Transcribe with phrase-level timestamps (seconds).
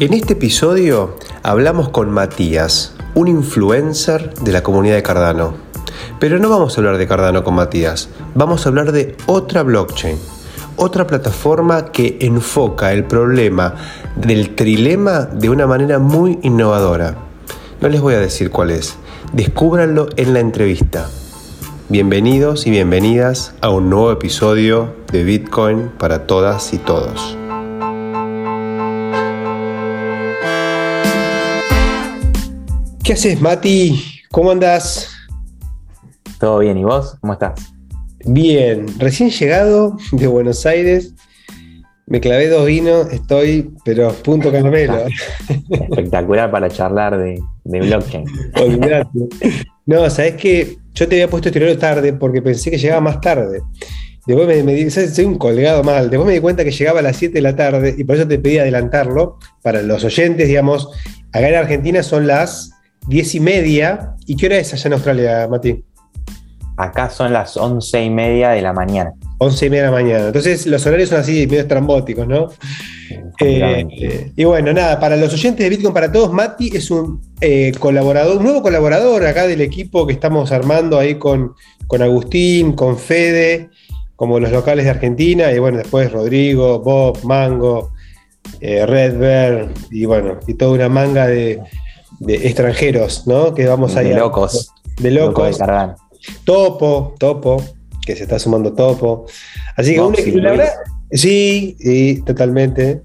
[0.00, 5.52] En este episodio hablamos con Matías, un influencer de la comunidad de Cardano.
[6.18, 10.16] Pero no vamos a hablar de Cardano con Matías, vamos a hablar de otra blockchain,
[10.76, 13.74] otra plataforma que enfoca el problema
[14.16, 17.18] del trilema de una manera muy innovadora.
[17.82, 18.96] No les voy a decir cuál es,
[19.34, 21.10] descúbranlo en la entrevista.
[21.90, 27.36] Bienvenidos y bienvenidas a un nuevo episodio de Bitcoin para todas y todos.
[33.10, 34.00] ¿Qué haces, Mati?
[34.30, 35.08] ¿Cómo andás?
[36.38, 37.16] Todo bien, ¿y vos?
[37.20, 37.74] ¿Cómo estás?
[38.24, 41.12] Bien, recién llegado de Buenos Aires,
[42.06, 45.06] me clavé dos vinos, estoy, pero punto caramelo.
[45.70, 48.26] Espectacular para charlar de, blockchain.
[49.86, 53.20] No, sabes que yo te había puesto este horario tarde porque pensé que llegaba más
[53.20, 53.60] tarde.
[54.24, 56.10] Después me, me soy un colgado mal.
[56.10, 58.28] Después me di cuenta que llegaba a las 7 de la tarde y por eso
[58.28, 59.40] te pedí adelantarlo.
[59.62, 60.88] Para los oyentes, digamos,
[61.32, 62.70] acá en Argentina son las
[63.06, 64.14] diez y media.
[64.26, 65.84] ¿Y qué hora es allá en Australia, Mati?
[66.76, 69.12] Acá son las once y media de la mañana.
[69.38, 70.26] Once y media de la mañana.
[70.26, 72.48] Entonces los horarios son así medio estrambóticos, ¿no?
[73.40, 77.72] Eh, y bueno, nada, para los oyentes de Bitcoin para todos, Mati es un eh,
[77.78, 81.54] colaborador, un nuevo colaborador acá del equipo que estamos armando ahí con,
[81.86, 83.70] con Agustín, con Fede,
[84.16, 87.92] como los locales de Argentina, y bueno, después Rodrigo, Bob, Mango,
[88.60, 91.60] eh, Red Bear, y bueno, y toda una manga de,
[92.20, 93.54] de extranjeros, ¿no?
[93.54, 94.10] Que vamos a ir.
[94.10, 94.72] De locos.
[95.00, 95.58] De locos.
[96.44, 97.62] topo, Topo,
[98.06, 99.26] que se está sumando Topo.
[99.76, 100.72] Así que, un, la verdad,
[101.10, 103.02] sí, sí, totalmente.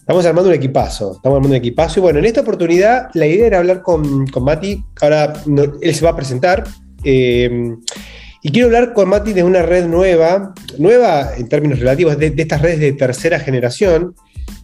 [0.00, 2.00] Estamos armando un equipazo, estamos armando un equipazo.
[2.00, 4.82] Y bueno, en esta oportunidad la idea era hablar con, con Mati.
[5.00, 5.32] Ahora
[5.80, 6.64] él se va a presentar.
[7.04, 7.74] Eh,
[8.44, 12.42] y quiero hablar con Mati de una red nueva, nueva en términos relativos, de, de
[12.42, 14.16] estas redes de tercera generación,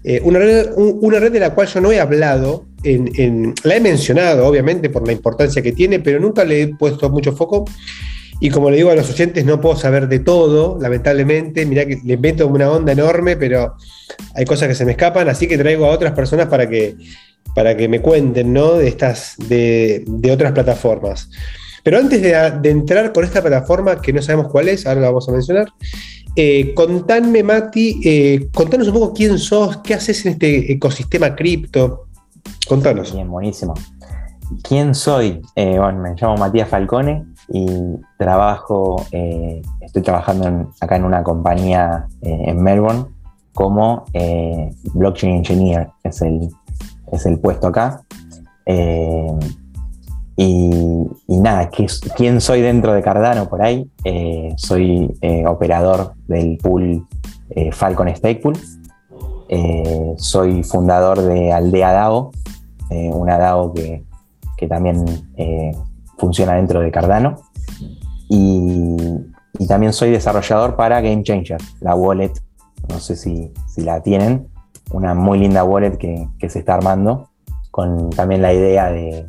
[0.02, 4.46] eh, una, red, una, red, de la cual yo no he hablado, la he mencionado
[4.46, 7.64] obviamente por la importancia que tiene, pero nunca le he puesto mucho foco.
[8.40, 11.66] Y como le digo a los oyentes, no puedo saber de todo, lamentablemente.
[11.66, 13.74] Mirá que le meto una onda enorme, pero
[14.34, 16.94] hay cosas que se me escapan, así que traigo a otras personas para que,
[17.54, 18.74] para que me cuenten ¿no?
[18.74, 21.28] de, estas, de, de otras plataformas.
[21.82, 25.28] Pero antes de, entrar con esta plataforma, que no sabemos cuál es, ahora la vamos
[25.28, 25.68] a mencionar,
[26.36, 32.07] eh, contadme, Mati, eh, contanos un poco quién sos, qué haces en este ecosistema cripto.
[32.68, 33.12] Contanos.
[33.12, 33.74] Bien, buenísimo.
[34.62, 35.42] ¿Quién soy?
[35.56, 37.66] Eh, bueno, me llamo Matías Falcone y
[38.18, 43.06] trabajo, eh, estoy trabajando acá en una compañía en Melbourne
[43.52, 44.04] como
[44.94, 46.48] Blockchain Engineer, es el,
[47.12, 48.02] es el puesto acá.
[50.40, 50.70] Y,
[51.26, 51.68] nada,
[52.16, 53.90] ¿quién soy dentro de Cardano por ahí?
[54.04, 57.04] Eh, soy eh, operador del pool
[57.50, 58.56] eh, Falcon Stake Pool.
[60.16, 62.32] Soy fundador de Aldea DAO,
[62.90, 64.04] una DAO que,
[64.68, 65.04] también
[66.16, 67.36] funciona dentro de Cardano.
[68.28, 68.96] Y,
[69.66, 72.32] también soy desarrollador para Game Changer, la wallet,
[72.88, 74.48] no sé si, la tienen,
[74.92, 77.28] una muy linda wallet que, se está armando,
[77.70, 79.26] con también la idea de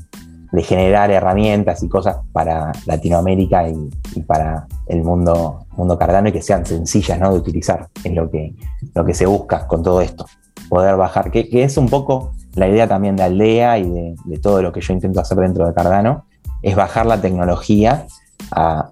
[0.51, 6.41] de generar herramientas y cosas para Latinoamérica y, para el mundo, mundo cardano y que
[6.41, 7.31] sean sencillas ¿no?
[7.31, 7.87] de utilizar.
[8.03, 8.55] Es lo que,
[8.93, 10.25] lo que se busca con todo esto.
[10.67, 14.73] Poder bajar, que, es un poco la idea también de Aldea y de, todo lo
[14.73, 16.25] que yo intento hacer dentro de Cardano,
[16.61, 18.05] es bajar la tecnología
[18.51, 18.91] a,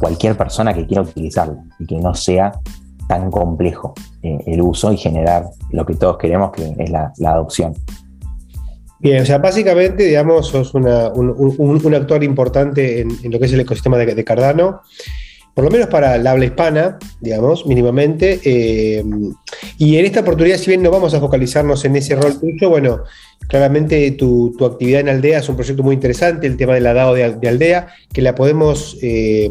[0.00, 2.52] cualquier persona que quiera utilizarla y que no sea
[3.06, 3.92] tan complejo
[4.22, 7.74] eh, el uso y generar lo que todos queremos, que es la adopción.
[9.04, 13.98] Bien, o sea, básicamente, digamos, sos un, actor importante en, lo que es el ecosistema
[13.98, 14.80] de, Cardano,
[15.52, 18.40] por lo menos para la habla hispana, digamos, mínimamente.
[18.42, 19.04] Eh,
[19.76, 23.02] y en esta oportunidad, si bien no vamos a focalizarnos en ese rol tuyo, bueno,
[23.48, 27.14] claramente tu, actividad en Aldea es un proyecto muy interesante, el tema de la DAO
[27.14, 29.50] de, Aldea, que la podemos, eh,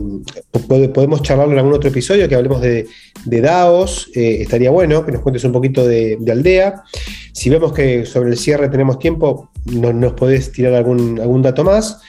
[0.67, 2.87] podemos charlarlo en algún otro episodio, que hablemos de,
[3.25, 6.83] DAOs, eh, estaría bueno que nos cuentes un poquito de, Aldea.
[7.31, 11.99] Si vemos que sobre el cierre tenemos tiempo, nos podés tirar algún, algún dato más.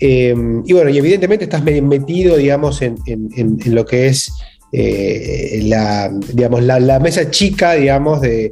[0.00, 2.98] Eh, y bueno, y evidentemente estás metido, digamos, en,
[3.66, 4.30] lo que es
[4.76, 8.50] eh, la, digamos, la, mesa chica, digamos, de,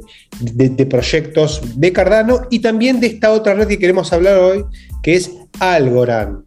[0.89, 4.63] proyectos de Cardano y también de esta otra red que queremos hablar hoy,
[5.01, 6.45] que es Algorand.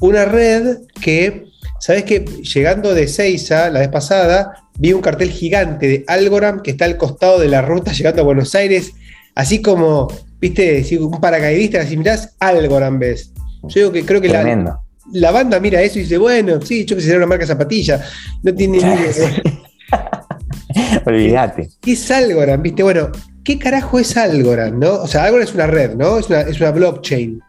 [0.00, 1.44] Una red que,
[1.80, 6.70] ¿sabes que Llegando de Seiza la vez pasada, vi un cartel gigante de Algorand que
[6.70, 8.92] está al costado de la ruta llegando a Buenos Aires,
[9.34, 10.08] así como,
[10.40, 13.34] viste, un paracaidista, así mirás, Algorand ves.
[13.64, 14.80] Yo digo que creo que la,
[15.12, 18.04] la, banda mira eso y dice, bueno, sí, yo que será una marca zapatilla.
[18.42, 18.84] No tiene ni
[21.06, 21.68] Olvídate.
[21.80, 22.62] ¿Qué es Algorand?
[22.62, 22.82] ¿Viste?
[22.82, 23.10] Bueno,
[23.44, 24.82] ¿qué carajo es Algorand?
[24.82, 24.94] ¿no?
[24.94, 26.18] O sea, Algorand es una red, ¿no?
[26.18, 27.40] Es una, es una blockchain.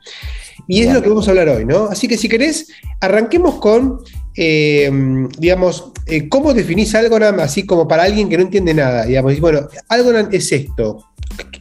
[0.67, 1.85] Y es lo que vamos a hablar hoy, ¿no?
[1.85, 2.67] Así que si querés,
[2.99, 3.99] arranquemos con,
[4.35, 4.89] eh,
[5.37, 9.05] digamos, eh, ¿cómo definís Algorand así como para alguien que no entiende nada?
[9.05, 11.05] Digamos, bueno, Algorand es esto.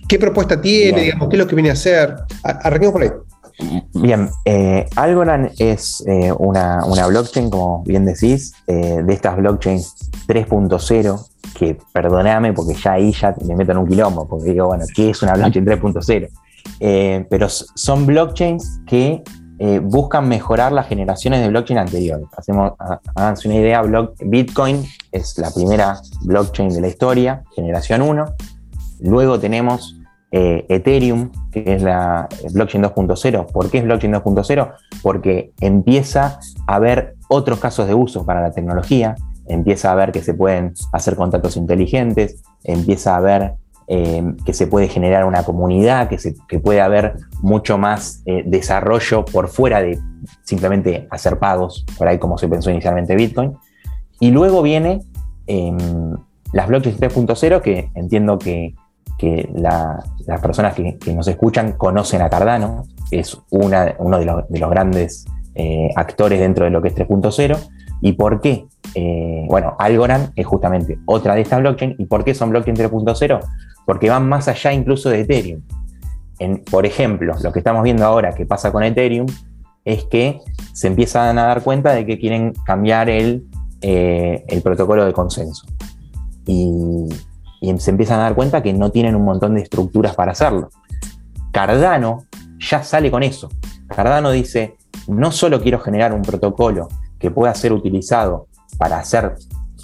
[0.08, 1.02] ¿Qué propuesta tiene?
[1.02, 2.14] Digamos, ¿Qué es lo que viene a hacer?
[2.42, 3.10] Arranquemos por ahí.
[3.94, 11.26] Bien, eh, Algorand es eh, una, una, blockchain, como bien decís, de estas blockchains 3.0,
[11.54, 15.10] que perdoname porque ya ahí ya me meto en un quilombo, porque digo, bueno, ¿qué
[15.10, 16.28] es una blockchain 3.0?
[16.80, 19.22] Eh, pero son blockchains que
[19.58, 22.26] eh, buscan mejorar las generaciones de blockchain anteriores.
[22.36, 22.72] Hacemos,
[23.14, 23.82] háganse una idea,
[24.20, 28.24] Bitcoin es la primera blockchain de la historia, generación 1.
[29.00, 29.96] Luego tenemos
[30.36, 33.46] eh, Ethereum, que es la blockchain 2.0.
[33.52, 34.74] ¿Por qué es blockchain 2.0?
[35.00, 39.14] Porque empieza a haber otros casos de uso para la tecnología,
[39.46, 43.52] empieza a ver que se pueden hacer contratos inteligentes, empieza a ver
[43.86, 49.24] eh, que se puede generar una comunidad, que, se, puede haber mucho más eh, desarrollo
[49.24, 50.00] por fuera de
[50.42, 53.56] simplemente hacer pagos, por ahí como se pensó inicialmente Bitcoin.
[54.18, 54.98] Y luego viene
[55.46, 55.78] em,
[56.52, 58.74] las blockchains 3.0, que entiendo que,
[59.54, 64.70] las personas que, nos escuchan conocen a Cardano, es una, uno de los, de los
[64.70, 65.24] grandes
[65.54, 67.58] eh, actores dentro de lo que es 3.0.
[68.00, 68.66] ¿Y por qué?
[69.48, 71.96] bueno, Algorand es justamente otra de estas blockchains.
[71.98, 73.40] ¿Y por qué son blockchain 3.0?
[73.84, 75.62] porque van más allá incluso de Ethereum.
[76.70, 79.26] por ejemplo, lo que estamos viendo ahora que pasa con Ethereum
[79.84, 80.40] es que
[80.72, 83.44] se empiezan a dar cuenta de que quieren cambiar el,
[83.82, 85.66] eh, el protocolo de consenso.
[86.46, 87.08] Y,
[87.60, 90.70] y, se empiezan a dar cuenta que no tienen un montón de estructuras para hacerlo.
[91.52, 92.24] Cardano
[92.58, 93.48] ya sale con eso.
[93.88, 94.76] Cardano dice,
[95.08, 98.48] no solo quiero generar un protocolo que pueda ser utilizado
[98.78, 99.34] para hacer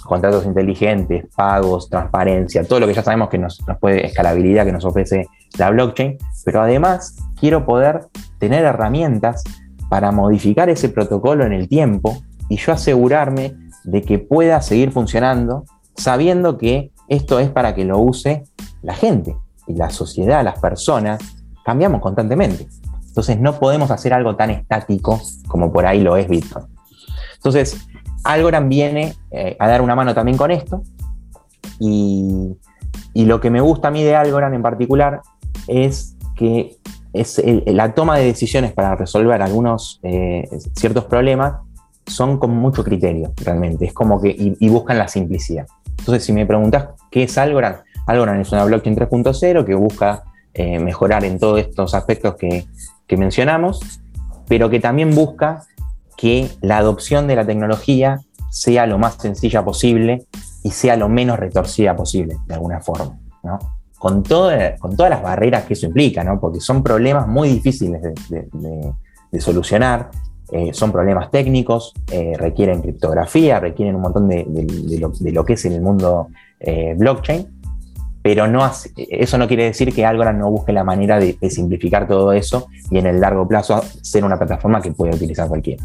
[0.03, 4.83] contratos inteligentes, pagos, transparencia, todo lo que ya sabemos que nos, puede, escalabilidad que nos
[4.83, 5.27] ofrece
[5.57, 8.07] la blockchain, pero además quiero poder
[8.39, 9.43] tener herramientas
[9.89, 12.17] para modificar ese protocolo en el tiempo
[12.49, 15.63] y yo asegurarme de que pueda seguir funcionando
[15.95, 18.45] sabiendo que esto es para que lo use
[18.81, 19.35] la gente
[19.67, 21.19] y la sociedad, las personas,
[21.65, 22.67] cambiamos constantemente.
[23.05, 26.65] Entonces no podemos hacer algo tan estático como por ahí lo es Bitcoin.
[27.35, 27.85] Entonces,
[28.23, 30.83] Algorand viene eh, a dar una mano también con esto.
[31.79, 32.55] Y,
[33.13, 35.21] lo que me gusta a mí de Algorand en particular
[35.67, 36.77] es que
[37.11, 41.55] es la toma de decisiones para resolver algunos eh, ciertos problemas
[42.13, 43.85] son con mucho criterio, realmente.
[43.85, 45.67] Es como que, y, buscan la simplicidad.
[45.99, 47.77] Entonces, si me preguntas qué es Algorand,
[48.07, 50.23] Algorand es una blockchain 3.0 que busca
[50.53, 52.65] eh, mejorar en todos estos aspectos que,
[53.07, 54.01] que mencionamos,
[54.47, 55.63] pero que también busca
[56.17, 58.19] que la adopción de la tecnología
[58.51, 60.27] sea lo más sencilla posible
[60.63, 63.57] y sea lo menos retorcida posible, de alguna forma, ¿no?
[63.97, 66.39] Con, con todas las barreras que eso implica, ¿no?
[66.39, 70.11] Porque son problemas muy difíciles de, solucionar,
[70.51, 74.45] eh, son problemas técnicos, eh, requieren criptografía, requieren un montón de,
[75.31, 76.27] lo, que es en el mundo
[76.59, 77.47] eh, blockchain,
[78.21, 82.33] pero no eso no quiere decir que Algorand no busque la manera de, simplificar todo
[82.33, 85.83] eso y en el largo plazo ser una plataforma que pueda utilizar cualquiera.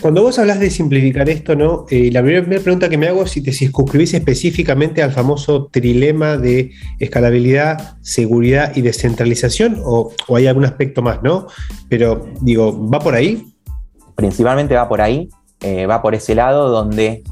[0.00, 1.86] Cuando vos hablas de simplificar esto, ¿no?
[1.90, 6.72] La primera, pregunta que me hago es si te circunscribís específicamente al famoso trilema de
[6.98, 11.46] escalabilidad, seguridad y descentralización, o, hay algún aspecto más, ¿no?
[11.88, 13.53] Pero digo, ¿va por ahí?
[14.14, 15.28] Principalmente va por ahí,
[15.60, 17.22] eh, va por ese lado donde,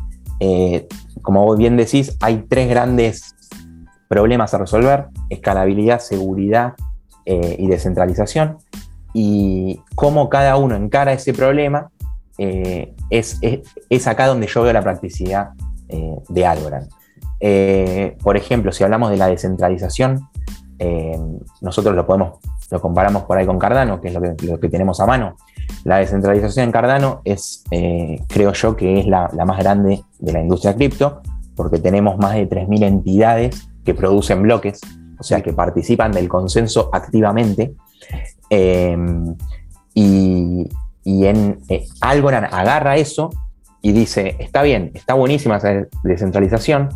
[0.40, 0.88] eh,
[1.22, 3.34] como vos bien decís, hay tres grandes
[4.08, 6.74] problemas a resolver, escalabilidad, seguridad
[7.24, 8.58] y descentralización,
[9.14, 11.90] y cómo cada uno encara ese problema
[12.38, 15.50] eh, es, es, acá donde yo veo la practicidad
[15.88, 16.88] eh, de Algorand.
[17.40, 20.28] Eh, por ejemplo, si hablamos de la descentralización,
[21.60, 22.40] nosotros lo podemos,
[22.72, 25.36] lo comparamos por ahí con Cardano, que es lo que, tenemos a mano.
[25.84, 27.64] La descentralización en Cardano es,
[28.28, 31.20] creo yo, que es la, más grande de la industria cripto,
[31.54, 34.80] porque tenemos más de 3.000 entidades que producen bloques,
[35.18, 37.74] o sea, que participan del consenso activamente.
[39.94, 40.66] y,
[41.04, 43.28] y en eh, Algorand agarra eso
[43.82, 46.88] y dice, está bien, está buenísima esa descentralización,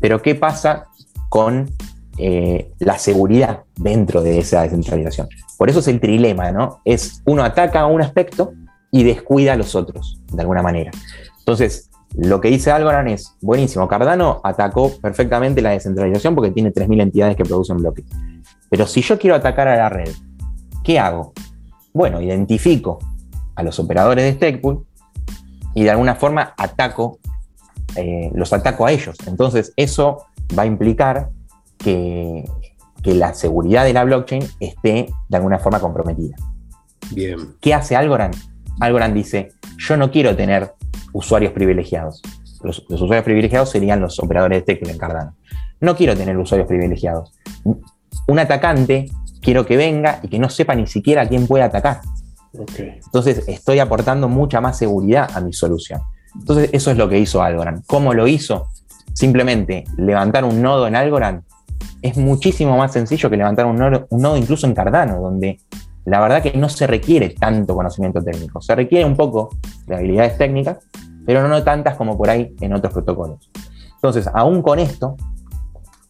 [0.00, 0.84] pero ¿qué pasa
[1.28, 1.70] con
[2.18, 5.28] eh, la seguridad dentro de esa descentralización?
[5.58, 6.80] Por eso es el trilema, ¿no?
[6.84, 8.52] Es uno ataca a un aspecto
[8.90, 10.90] y descuida a los otros, de alguna manera.
[11.38, 17.02] Entonces, lo que dice Algorand es, buenísimo, Cardano atacó perfectamente la descentralización porque tiene 3.000
[17.02, 18.04] entidades que producen bloques.
[18.70, 20.10] Pero si yo quiero atacar a la red,
[20.84, 21.32] ¿qué hago?
[21.92, 23.00] Bueno, identifico
[23.56, 24.86] a los operadores de Stakepool
[25.74, 27.18] y de alguna forma ataco,
[27.96, 29.16] eh, los ataco a ellos.
[29.26, 31.30] Entonces eso va a implicar
[31.84, 32.44] que,
[33.02, 36.34] que la seguridad de la blockchain esté de alguna forma comprometida.
[37.12, 37.54] Bien.
[37.60, 38.34] ¿Qué hace Algorand?
[38.80, 40.72] Algorand dice, yo no quiero tener
[41.12, 42.22] usuarios privilegiados.
[42.62, 45.36] Los, usuarios privilegiados serían los operadores de Tecle en Cardano.
[45.80, 47.32] No quiero tener usuarios privilegiados.
[48.26, 49.10] Un atacante
[49.42, 52.00] quiero que venga y que no sepa ni siquiera a quién puede atacar.
[52.78, 56.00] Entonces estoy aportando mucha más seguridad a mi solución.
[56.38, 57.84] Entonces eso es lo que hizo Algorand.
[57.86, 58.68] ¿Cómo lo hizo?
[59.12, 61.42] Simplemente levantar un nodo en Algorand
[62.02, 65.58] es muchísimo más sencillo que levantar un nodo, incluso en Cardano, donde
[66.04, 68.60] la verdad que no se requiere tanto conocimiento técnico.
[68.60, 69.50] Se requiere un poco
[69.86, 70.78] de habilidades técnicas,
[71.24, 73.50] pero no tantas como por ahí en otros protocolos.
[73.94, 75.16] Entonces, aún con esto,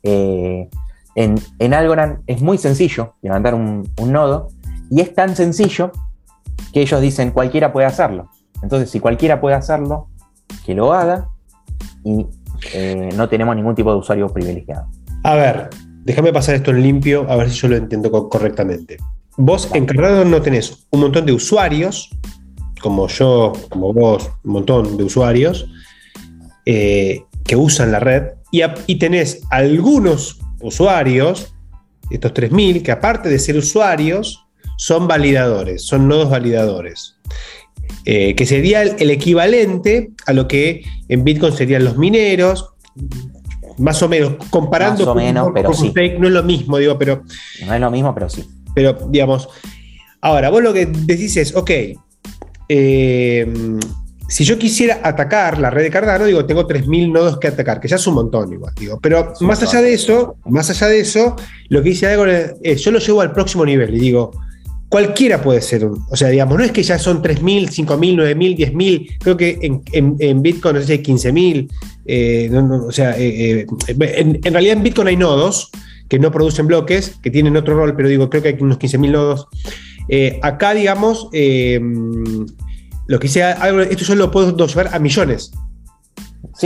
[0.02, 0.68] eh,
[1.14, 4.48] en, en, Algorand es muy sencillo levantar un, nodo
[4.90, 5.92] y es tan sencillo
[6.72, 8.30] que ellos dicen cualquiera puede hacerlo.
[8.62, 10.08] Entonces, si cualquiera puede hacerlo,
[10.66, 11.28] que lo haga
[12.02, 12.26] y
[12.72, 14.88] eh, no tenemos ningún tipo de usuario privilegiado.
[15.24, 15.70] A ver,
[16.04, 18.98] déjame pasar esto en limpio a ver si yo lo entiendo correctamente.
[19.38, 22.10] Vos en Cardano no tenés un montón de usuarios,
[22.80, 25.66] como yo, como vos, un montón de usuarios
[26.66, 31.54] eh, que usan la red, y, tenés algunos usuarios,
[32.10, 37.16] estos 3.000, que aparte de ser usuarios, son validadores, son nodos validadores.
[38.04, 42.74] Eh, que sería el, equivalente a lo que en Bitcoin serían los mineros,
[43.78, 45.92] más o menos, comparando más o menos, pero sí.
[46.18, 47.22] no es lo mismo, digo, pero...
[47.66, 48.44] No es lo mismo, pero sí.
[48.74, 49.48] Pero, digamos,
[50.20, 51.70] ahora, vos lo que decís es, ok,
[52.68, 53.78] eh,
[54.28, 57.88] si yo quisiera atacar la red de Cardano, digo, tengo 3.000 nodos que atacar, que
[57.88, 58.98] ya es un montón igual, digo.
[59.00, 61.36] Pero más allá de eso, más allá de eso,
[61.68, 64.30] lo que dice algo es, yo lo llevo al próximo nivel y digo,
[64.94, 69.16] cualquiera puede ser o sea, digamos, no es que ya son 3.000, 5.000, 9.000, 10.000,
[69.18, 71.68] creo que en, Bitcoin no sé, 15.000,
[72.06, 75.72] eh, o sea, eh, en, en, realidad en Bitcoin hay nodos,
[76.08, 79.10] que no producen bloques, que tienen otro rol, pero digo, creo que hay unos 15.000
[79.10, 79.48] nodos.
[80.08, 81.80] Eh, acá, digamos, eh,
[83.08, 83.52] lo que hice,
[83.90, 85.50] esto yo lo puedo llevar a millones.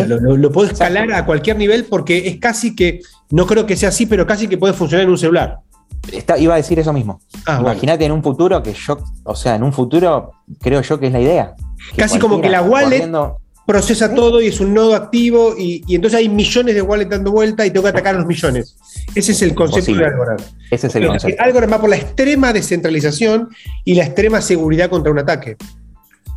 [0.07, 4.05] lo, puedo escalar a cualquier nivel porque es casi que, no creo que sea así,
[4.05, 5.61] pero casi que puede funcionar en un celular.
[6.39, 7.21] Iba a decir eso mismo.
[7.47, 11.07] Ah, Imagínate en un futuro que yo, o sea, en un futuro creo yo que
[11.09, 11.55] es la idea.
[11.97, 13.11] Casi como que la wallet
[13.69, 17.67] procesa todo y es un nodo activo y, entonces hay millones de wallets dando vuelta
[17.67, 18.77] y tengo que atacar a los millones.
[19.15, 20.41] Ese es el concepto de Algorand.
[20.71, 21.43] Ese es el concepto.
[21.43, 23.51] Algorand va por la extrema descentralización
[23.85, 25.57] y la extrema seguridad contra un ataque.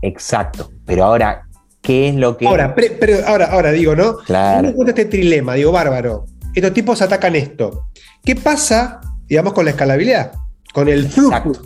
[0.01, 0.71] Exacto.
[0.85, 1.43] Pero ahora,
[1.81, 2.47] ¿qué es lo que.
[2.47, 4.17] Ahora, pero, ahora, ahora digo, ¿no?
[4.17, 4.73] Claro.
[4.77, 6.25] Me este trilema, digo, bárbaro.
[6.53, 7.87] Estos tipos atacan esto.
[8.25, 8.99] ¿Qué pasa,
[9.31, 10.33] digamos, con la escalabilidad?
[10.73, 11.57] Con el throughput,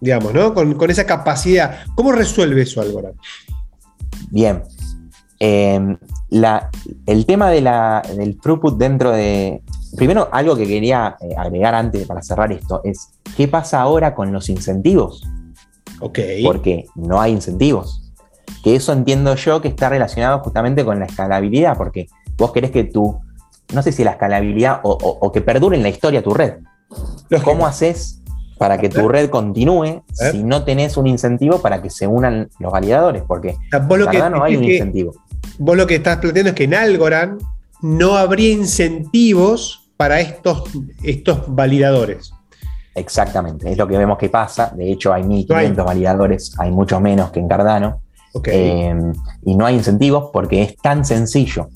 [0.00, 0.54] digamos, ¿no?
[0.54, 1.80] Con, con, esa capacidad.
[1.96, 3.16] ¿Cómo resuelve eso Algorand?
[4.30, 4.62] Bien,
[5.46, 5.98] Em,
[7.06, 9.62] el tema del throughput dentro de...
[9.96, 14.32] Primero, algo que quería eh, agregar antes para cerrar esto es, ¿qué pasa ahora con
[14.32, 15.22] los incentivos?
[16.00, 16.18] Ok.
[16.42, 18.12] Porque no hay incentivos.
[18.62, 22.84] Que eso entiendo yo que está relacionado justamente con la escalabilidad, porque vos querés que
[22.84, 23.20] tú,
[23.72, 26.54] no sé si la escalabilidad o, que perdure en la historia tu red.
[27.42, 28.20] ¿Cómo haces
[28.58, 32.72] para que tu red continúe si no tenés un incentivo para que se unan los
[32.72, 33.22] validadores?
[33.26, 35.14] Porque verdad no hay un incentivo
[35.58, 37.42] vos lo que estás planteando es que en Algorand
[37.82, 40.64] no habría incentivos para estos,
[41.02, 42.32] estos validadores.
[42.94, 44.72] Exactamente, es lo que vemos que pasa.
[44.74, 48.00] De hecho, hay 1500 validadores, hay mucho menos que en Cardano.
[48.46, 48.94] Eh,
[49.44, 51.68] y no hay incentivos porque es tan sencillo,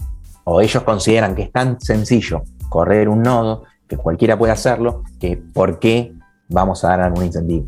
[0.43, 5.37] o ellos consideran que es tan sencillo correr un nodo que cualquiera puede hacerlo, que
[5.37, 6.13] por qué
[6.49, 7.67] vamos a dar algún incentivo.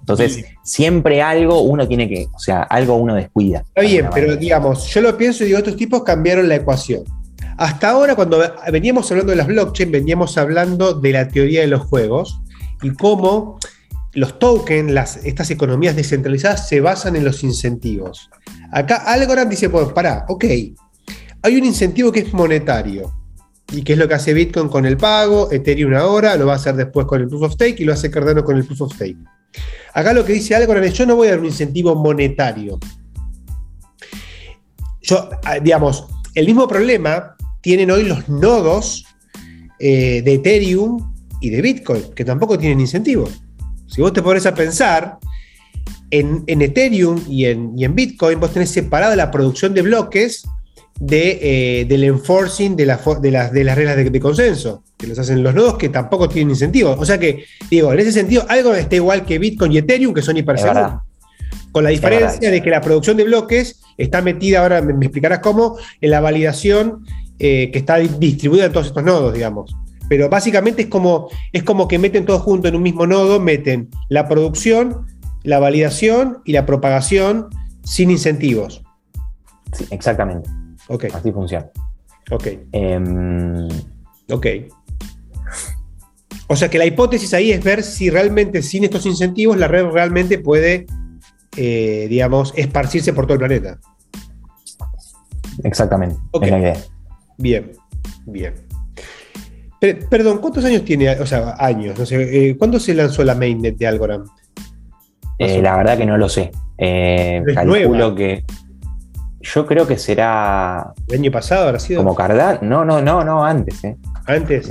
[0.00, 3.60] Entonces, siempre algo uno tiene que, o sea, algo uno descuida.
[3.60, 7.04] Está bien, pero digamos, yo lo pienso y digo, estos tipos cambiaron la ecuación.
[7.56, 8.42] Hasta ahora, cuando
[8.72, 12.40] veníamos hablando de las blockchain, veníamos hablando de la teoría de los juegos
[12.82, 13.58] y cómo
[14.14, 18.28] los tokens, las, estas economías descentralizadas, se basan en los incentivos.
[18.72, 20.44] Acá Algorand dice, pues, pará, ok,
[21.42, 23.12] hay un incentivo que es monetario.
[23.72, 26.56] Y que es lo que hace Bitcoin con el pago, Ethereum ahora, lo va a
[26.56, 28.94] hacer después con el Proof of Stake y lo hace Cardano con el Proof of
[28.94, 29.16] Stake.
[29.94, 32.78] Acá lo que dice Algorand es, yo no voy a dar un incentivo monetario.
[35.02, 39.04] Yo, ah, digamos, el mismo problema tienen hoy los nodos
[39.78, 43.28] eh, de Ethereum y de Bitcoin, que tampoco tienen incentivo.
[43.86, 45.18] Si vos te pones a pensar,
[46.12, 50.44] en, Ethereum y en, Bitcoin vos tenés separada la producción de bloques
[51.02, 55.42] de, eh, del enforcing de, de, las, de las reglas de, consenso, que los hacen
[55.42, 56.94] los nodos que tampoco tienen incentivo.
[56.96, 60.22] O sea que, digo, en ese sentido, algo está igual que Bitcoin y Ethereum, que
[60.22, 60.92] son hiperseguros.
[61.72, 65.76] Con la diferencia de que la producción de bloques está metida, ahora me, explicarás cómo,
[66.00, 67.04] en la validación
[67.40, 69.74] eh, que está distribuida en todos estos nodos, digamos.
[70.08, 73.88] pero básicamente es como, es como que meten todo junto en un mismo nodo, meten
[74.08, 75.04] la producción,
[75.42, 77.48] la validación y la propagación
[77.82, 78.84] sin incentivos.
[79.72, 80.48] Sí, exactamente.
[80.92, 81.06] Ok.
[81.14, 81.66] Así funciona.
[82.30, 82.46] Ok.
[82.72, 83.66] Em,
[84.30, 84.46] ok.
[86.48, 89.86] O sea que la hipótesis ahí es ver si realmente sin estos incentivos la red
[89.86, 90.86] realmente puede,
[91.56, 93.78] eh, digamos, esparcirse por todo el planeta.
[95.64, 96.16] exactamente.
[96.32, 96.42] Ok.
[96.44, 96.76] Es la idea.
[97.38, 97.72] Bien,
[98.26, 98.54] bien.
[99.80, 101.10] Pe- perdón, ¿cuántos años tiene?
[101.20, 102.50] O sea, años, no sé.
[102.50, 104.26] eh, ¿Cuándo se lanzó la mainnet de Algorand?
[105.38, 106.50] Eh, la verdad que no lo sé.
[107.54, 108.14] Calculo nueva.
[108.14, 108.44] que.
[109.42, 112.00] Yo creo que será ¿El año pasado habrá sido?
[112.02, 112.60] como Cardano.
[112.62, 113.82] No, no, no, no, antes.
[113.84, 113.96] Eh.
[114.26, 114.70] Antes.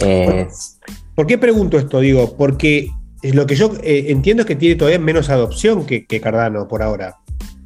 [0.00, 0.48] Eh,
[1.14, 2.00] ¿Por qué pregunto esto?
[2.00, 2.90] Digo, porque
[3.22, 6.82] lo que yo eh, entiendo es que tiene todavía menos adopción que, que Cardano por
[6.82, 7.16] ahora.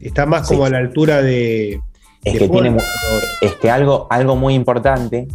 [0.00, 0.66] Está más como Sí.
[0.68, 1.80] a la altura de.
[2.24, 2.76] es de que tiene,
[3.42, 5.28] es que algo, algo muy importante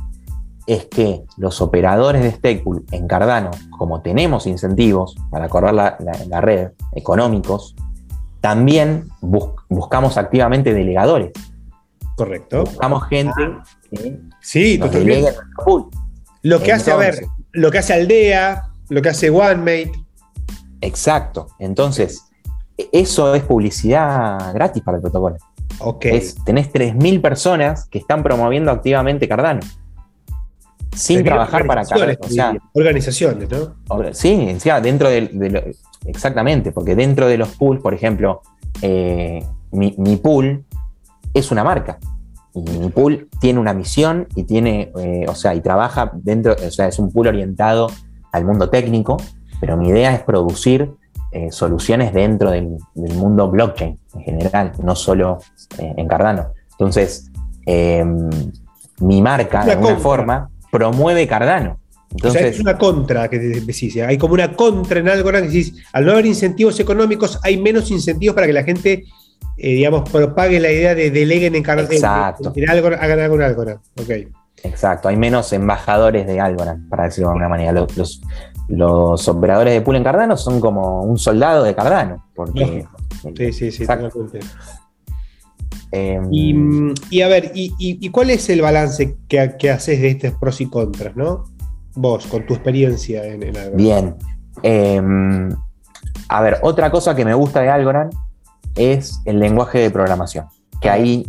[0.65, 6.25] es que los operadores de Stakepool en Cardano, como tenemos incentivos para correr la, la-
[6.27, 7.73] la red económicos,
[8.41, 11.31] también bus- buscamos activamente delegadores.
[12.15, 12.63] Correcto.
[12.63, 13.33] Buscamos gente
[13.91, 14.99] que Sí, nos totalmente.
[14.99, 15.85] delegue en nuestro pool.
[16.43, 19.91] Lo que hace, a ver, lo que hace Aldea, lo que hace OneMate.
[20.81, 21.47] Exacto.
[21.59, 22.23] Entonces,
[22.77, 25.35] e- eso es publicidad gratis para el protocolo.
[25.79, 26.05] Ok.
[26.05, 29.59] Es, tenés 3.000 personas que están promoviendo activamente Cardano.
[30.97, 34.13] Sin trabajar para organizaciones, O sea, organizaciones, ¿no?
[34.13, 35.61] Sí, encima dentro del- de, lo-
[36.05, 38.41] exactamente, porque dentro de los pools, por ejemplo,
[38.81, 40.65] eh, mi, mi pool
[41.33, 41.99] es una marca.
[42.53, 46.71] Y mi pool tiene una misión y tiene, eh, o sea, y trabaja dentro, o
[46.71, 47.87] sea, es un pool orientado
[48.31, 49.17] al mundo técnico,
[49.59, 50.91] pero mi idea es producir
[51.31, 55.39] eh, soluciones dentro del, del mundo blockchain en general, no solo
[55.77, 56.47] en Cardano.
[56.71, 57.29] Entonces,
[57.67, 58.03] eh,
[59.01, 60.03] mi marca, de Una alguna compra.
[60.03, 61.71] forma, promueve Cardano.
[61.71, 63.95] o sea, Entonces, es una contra que decís.
[63.95, 64.05] ¿eh?
[64.05, 68.35] Hay como una contra en que decís, al no haber incentivos económicos, hay menos incentivos
[68.35, 69.05] para que la gente,
[69.57, 71.89] eh, digamos, propague la idea de deleguen en Cardano.
[71.91, 72.53] Exacto.
[72.55, 73.79] En, hagan algo en Algorand.
[73.99, 74.11] Ok.
[74.63, 77.71] Exacto, hay menos embajadores de Algorand, para decirlo de alguna manera.
[77.71, 78.21] Los, los,
[78.67, 82.25] los operadores de pool en Cardano son como un soldado de Cardano.
[82.35, 82.85] Porque.
[83.35, 84.11] Sí, sí, sí, Exacto.
[85.91, 89.69] Eh, Y, mm, y a ver, y, y- y cuál es el balance que, que
[89.71, 91.45] haces de estos pros y contras, no?
[91.95, 93.75] Vos, con tu experiencia en, en Algorand.
[93.77, 94.15] bien.
[94.63, 95.01] Eh,
[96.29, 98.11] a ver, otra cosa que me gusta de Algorand
[98.75, 100.45] es el lenguaje de programación.
[100.81, 101.27] Que ahí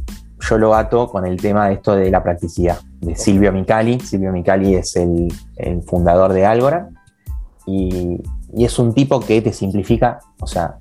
[0.48, 3.98] yo lo ato con el tema de esto de la practicidad, de Silvio Micali.
[4.00, 6.94] Silvio Micali es el, el fundador de Algorand
[7.66, 8.20] y,
[8.54, 10.76] y es un tipo que te simplifica, o sea,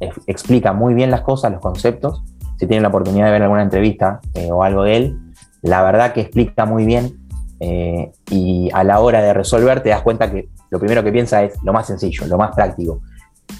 [0.00, 2.22] ex- explica muy bien las cosas, los conceptos.
[2.60, 5.18] Si tienen la oportunidad de ver alguna entrevista eh, o algo de él,
[5.62, 7.26] la verdad que explica muy bien
[7.58, 11.42] eh, y a la hora de resolver te das cuenta que lo primero que piensa
[11.42, 13.00] es lo más sencillo, lo más práctico.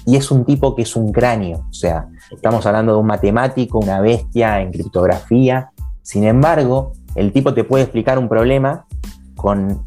[0.05, 3.79] Y es un tipo que es un cráneo, o sea, estamos hablando de un matemático,
[3.79, 5.71] una bestia en criptografía.
[6.03, 8.85] Sin embargo, el tipo te puede explicar un problema
[9.35, 9.83] con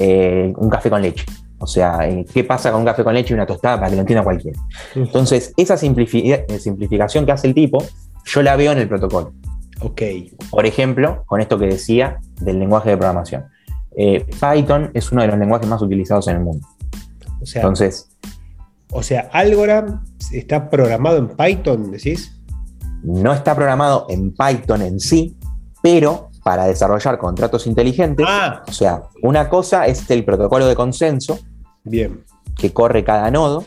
[0.00, 1.26] eh, un café con leche.
[1.58, 1.98] O sea,
[2.32, 4.58] ¿qué pasa con un café con leche y una tostada para que lo entienda cualquiera?
[4.94, 7.84] Entonces, esa simplifi- simplificación que hace el tipo,
[8.24, 9.32] yo la veo en el protocolo.
[9.80, 10.02] Ok.
[10.50, 13.44] Por ejemplo, con esto que decía del lenguaje de programación.
[13.96, 16.66] Eh, Python es uno de los lenguajes más utilizados en el mundo.
[17.40, 18.08] O sea, Entonces,
[18.90, 20.00] o sea, Algorand
[20.32, 22.40] está programado en Python, decís.
[23.02, 25.36] no está programado en Python en sí,
[25.82, 31.38] pero para desarrollar contratos inteligentes, Ah, o sea, una cosa es el protocolo de consenso
[31.84, 32.24] bien,
[32.56, 33.64] que corre cada nodo,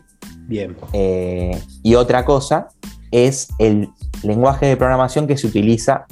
[0.48, 0.76] bien.
[0.93, 2.70] eh, y otra cosa
[3.12, 3.89] es el
[4.24, 6.06] lenguaje de programación que se utiliza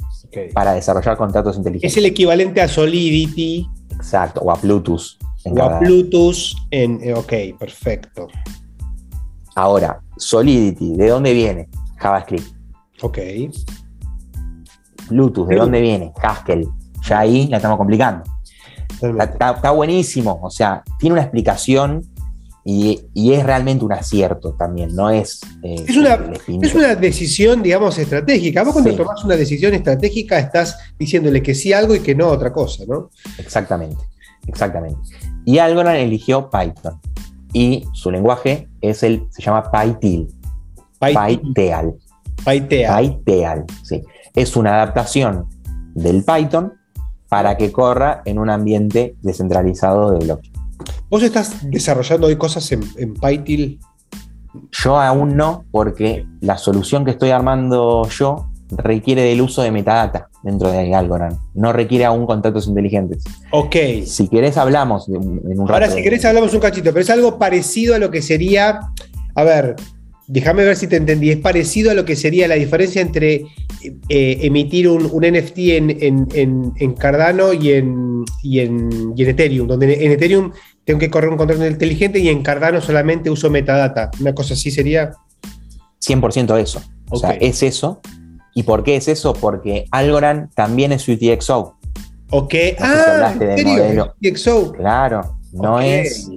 [0.54, 1.96] para desarrollar contratos Es inteligentes.
[1.96, 5.02] el equivalente a Solidity Exacto, o a Bluetooth.
[5.44, 6.36] en o a Bluetooth
[6.70, 7.00] en.
[7.02, 8.28] eh, Ok, perfecto.
[9.54, 11.68] Ahora, Solidity, ¿de dónde viene?
[11.96, 12.46] JavaScript.
[13.02, 13.18] Ok.
[13.18, 13.48] Bluetooth,
[15.08, 15.56] ¿de Bluetooth.
[15.58, 16.12] dónde viene?
[16.22, 16.68] Haskell.
[17.08, 18.24] Ya ahí la estamos complicando.
[19.00, 22.02] Está, está- está buenísimo, o sea, tiene una explicación
[22.68, 25.40] y, y es realmente un acierto también, no es...
[25.62, 26.18] eh, Es una-.
[26.60, 28.64] Es una decisión, digamos, estratégica.
[28.64, 28.96] Vos cuando Sí.
[28.96, 32.52] tomás una decisión estratégica estás diciéndole que sí a algo y que no a otra
[32.52, 33.10] cosa, ¿no?
[33.38, 34.02] Exactamente,
[34.48, 34.98] exactamente.
[35.44, 37.00] Y Algorand eligió Python
[37.52, 40.26] y su lenguaje es el, se llama PyTeal,
[40.98, 41.94] PyTeal,
[42.44, 42.96] Pytea.
[42.98, 44.02] PyTeal, sí.
[44.34, 45.46] Es una adaptación
[45.94, 46.72] del Python
[47.28, 50.52] para que corra en un ambiente descentralizado de blockchain.
[51.08, 53.78] ¿Vos estás desarrollando hoy cosas en, en PyTeal?
[54.72, 60.28] Yo aún no, porque la solución que estoy armando yo requiere del uso de metadata
[60.42, 61.38] dentro de Algorand.
[61.54, 63.24] No requiere aún contratos inteligentes.
[63.52, 63.76] Ok.
[64.04, 65.74] Si querés, hablamos en un rato.
[65.74, 68.80] Ahora, si querés, hablamos un cachito, pero es algo parecido a lo que sería.
[69.34, 69.76] A ver,
[70.26, 71.30] déjame ver si te entendí.
[71.30, 73.44] Es parecido a lo que sería la diferencia entre
[74.08, 80.52] eh, emitir un, NFT en, Cardano y en, y en, Ethereum, donde en Ethereum
[80.84, 84.10] tengo que correr un contrato inteligente y en Cardano solamente uso metadata.
[84.20, 85.12] Una cosa así sería.
[86.00, 86.82] 100% eso.
[87.10, 88.00] O sea, es eso.
[88.54, 89.34] ¿Y por qué es eso?
[89.34, 91.76] Porque Algorand también es UTXO.
[92.30, 92.54] Ok.
[92.80, 94.14] ah, ¿en serio?
[94.22, 94.72] UTXO.
[94.72, 96.28] Claro, no es.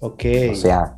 [0.00, 0.24] Ok.
[0.50, 0.96] O sea.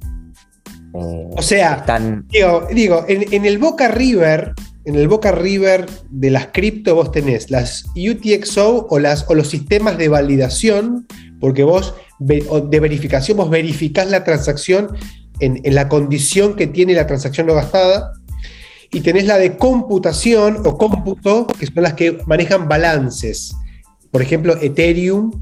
[0.95, 1.85] Eh, o sea,
[2.29, 4.55] digo, digo en, el Boca River,
[4.85, 9.49] en el Boca River de las cripto, vos tenés las UTXO o, las, o los
[9.49, 11.07] sistemas de validación,
[11.41, 14.97] porque vos de verificación, vos verificás la transacción
[15.41, 18.13] en, en la condición que tiene la transacción no gastada
[18.95, 23.57] y tenés la de computación o cómputo, que son las que manejan balances.
[24.13, 25.33] Por ejemplo, Ethereum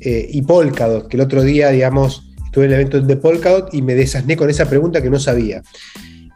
[0.00, 3.80] eh, y Polkadot, que el otro día, digamos, estuve en el evento de Polkadot y
[3.80, 5.62] me desasné con esa pregunta que no sabía.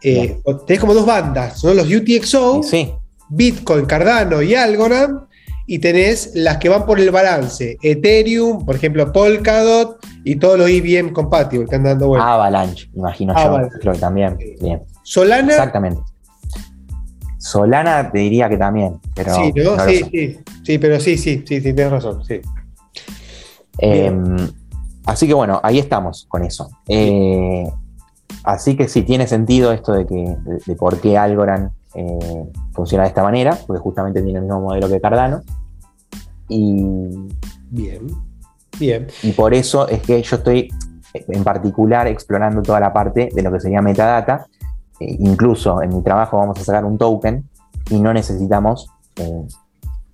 [0.03, 2.63] Eh, tenés como dos bandas, son los UTXO,
[3.29, 5.27] Bitcoin, Cardano y Algorand,
[5.67, 10.71] y tenés las que van por el balance, Ethereum, por ejemplo, Polkadot y todos los
[10.71, 12.31] IBM compatibles que andan dando vueltas.
[12.31, 14.39] Avalanche, imagino yo, creo que también.
[14.63, 14.83] Bien.
[15.03, 15.53] Solana.
[15.53, 16.01] Exactamente.
[17.37, 19.35] Solana te diría que también, pero.
[19.35, 22.41] Sí, sí, sí, sí, pero sí, sí, sí, tienes razón, sí.
[23.79, 24.37] Em,
[25.07, 26.69] así que bueno, ahí estamos con eso.
[26.89, 27.71] Eh,
[28.45, 33.09] así que sí, tiene sentido esto de que de, por qué Algorand eh, funciona de
[33.09, 35.43] esta manera, porque justamente tiene el mismo modelo que Cardano.
[36.49, 36.85] Y.
[37.69, 38.07] Bien,
[38.79, 39.09] bien.
[39.23, 40.69] Y por eso es que yo estoy
[41.13, 44.47] en particular explorando toda la parte de lo que sería metadata
[45.01, 47.49] eh, incluso en mi trabajo vamos a sacar un token
[47.91, 48.89] y no necesitamos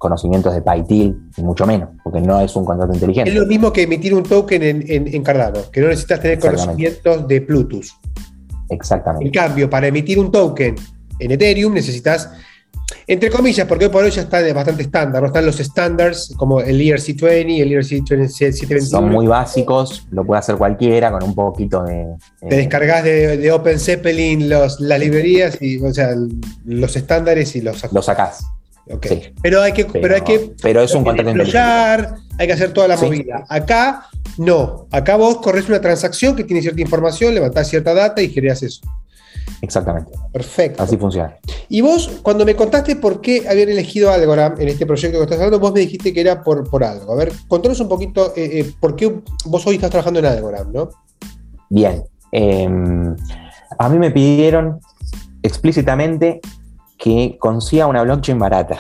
[0.03, 3.31] conocimientos de PyTil, ni mucho menos, porque no es un contrato inteligente.
[3.31, 7.41] Es lo mismo que emitir un token en, Cardano, que no necesitas tener conocimientos de
[7.41, 7.97] Plutus.
[8.69, 9.27] Exactamente.
[9.27, 10.75] En cambio, para emitir un token
[11.21, 12.31] en Ethereum necesitas
[13.07, 15.29] entre comillas, porque hoy por hoy ya está bastante estándar, ¿no?
[15.29, 18.81] Están los estándares como el ERC20, el ERC721.
[18.81, 22.07] Son muy básicos, lo puede hacer cualquiera con un poquito de.
[22.41, 26.11] Te descargas de, Open Zeppelin las librerías y, o sea,
[26.65, 28.45] los estándares y los Los sacás.
[29.43, 31.31] Pero hay que, pero, hay que, pero es un contrato
[32.39, 33.45] hay que hacer toda la movida.
[33.49, 34.07] Acá
[34.39, 34.87] no.
[34.91, 38.81] Acá vos corres una transacción que tiene cierta información, levantás cierta data y generas eso.
[39.61, 40.13] Exactamente.
[40.33, 40.83] Perfecto.
[40.83, 41.37] Así funciona.
[41.69, 45.39] Y vos, cuando me contaste por qué habían elegido Algorand en este proyecto que estás
[45.39, 47.13] hablando, vos me dijiste que era por, por algo.
[47.13, 49.15] A ver, contanos un poquito eh, eh, por qué
[49.45, 50.91] vos hoy estás trabajando en Algorand, ¿no?
[51.71, 52.03] Bien.
[52.33, 53.15] Em,
[53.79, 54.81] a mí me pidieron
[55.43, 56.41] explícitamente
[57.03, 58.79] que consiga una blockchain barata.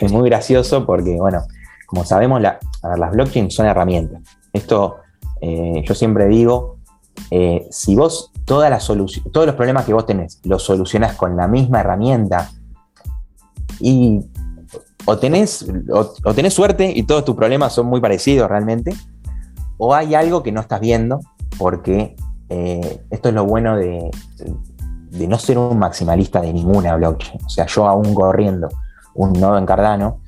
[0.00, 1.42] Es muy gracioso porque, bueno,
[1.86, 4.20] como sabemos, la, las blockchains son herramientas.
[4.52, 4.96] Esto
[5.40, 6.76] eh, yo siempre digo,
[7.70, 11.80] si vos toda la todos los problemas que vos tenés los solucionás con la misma
[11.80, 12.50] herramienta
[13.80, 14.20] y
[15.04, 18.94] o tenés, o, tenés suerte y todos tus problemas son muy parecidos realmente,
[19.78, 21.20] o hay algo que no estás viendo
[21.58, 22.14] porque
[22.48, 24.10] eh, esto es lo bueno de,
[25.12, 27.44] de, no ser un maximalista de ninguna blockchain.
[27.44, 28.68] O sea, yo aún corriendo
[29.14, 30.20] un nodo en Cardano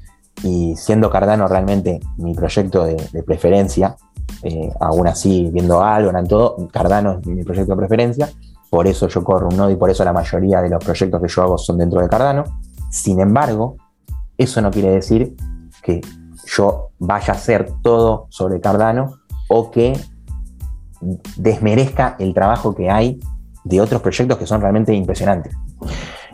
[0.43, 3.97] y siendo Cardano realmente mi proyecto de preferencia,
[4.43, 8.29] eh, aún así viendo algo, en todo, Cardano es mi proyecto de preferencia,
[8.69, 11.29] por eso yo corro un nodo y por eso la mayoría de los proyectos que
[11.29, 12.45] yo hago son dentro de Cardano.
[12.91, 13.77] Sin embargo,
[14.37, 15.35] eso no quiere decir
[15.83, 16.01] que
[16.47, 19.99] yo vaya a hacer todo sobre Cardano o que
[21.37, 23.21] desmerezca el trabajo que hay
[23.65, 25.55] de otros proyectos que son realmente impresionantes.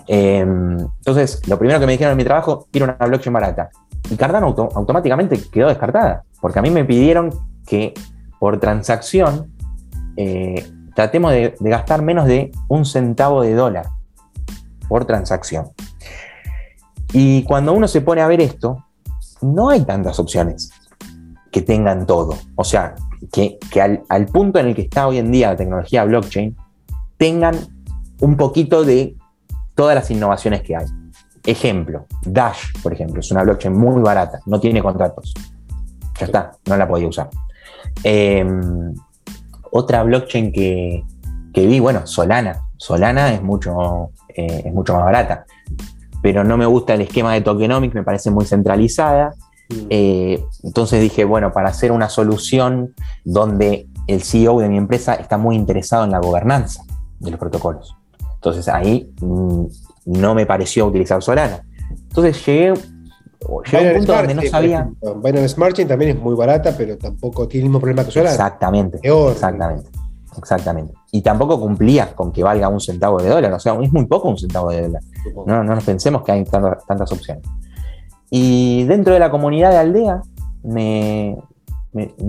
[0.06, 3.70] Em, entonces, lo primero que me dijeron en mi trabajo, quiero una blockchain barata.
[4.10, 7.30] Y Cardano automáticamente quedó descartada, porque a mí me pidieron
[7.66, 7.94] que
[8.40, 9.52] por transacción
[10.16, 13.86] eh, tratemos de, gastar menos de un centavo de dólar
[14.88, 15.70] por transacción.
[17.12, 18.84] Y cuando uno se pone a ver esto,
[19.42, 20.70] no hay tantas opciones
[21.50, 22.36] que tengan todo.
[22.56, 22.94] O sea,
[23.32, 23.58] que,
[24.08, 26.56] al, punto en el que está hoy en día la tecnología blockchain,
[27.20, 27.54] tengan
[28.20, 29.14] un poquito de
[29.74, 30.86] todas las innovaciones que hay.
[31.44, 35.34] Ejemplo, Dash, por ejemplo, es una blockchain muy barata, no tiene contratos.
[36.18, 37.28] Ya está, no la podía usar.
[38.02, 38.94] Em,
[39.70, 41.04] otra blockchain que,
[41.54, 42.62] vi, bueno, Solana.
[42.78, 45.44] Solana es mucho, eh, es mucho más barata,
[46.22, 49.34] pero no me gusta el esquema de tokenomics, me parece muy centralizada.
[49.68, 49.86] Mm.
[49.90, 55.36] Eh, entonces dije, bueno, para hacer una solución donde el CEO de mi empresa está
[55.36, 56.82] muy interesado en la gobernanza
[57.20, 57.96] de los protocolos.
[58.34, 59.64] Entonces ahí mm,
[60.06, 61.62] no me pareció utilizar Solana.
[61.90, 62.74] Entonces llegué,
[63.70, 64.90] llegué a un punto donde no sabía.
[65.22, 68.32] Binance Smart Chain también es muy barata, pero tampoco tiene el mismo problema que Solana.
[68.32, 69.00] Exactamente.
[69.02, 69.90] Exactamente.
[70.36, 70.94] Exactamente.
[71.12, 73.52] Y tampoco cumplía con que valga un centavo de dólar.
[73.52, 75.02] O sea, es muy poco un centavo de dólar.
[75.46, 77.44] No, no nos pensemos que hay tantas opciones.
[78.30, 80.22] Y dentro de la comunidad de Aldea
[80.62, 81.36] me,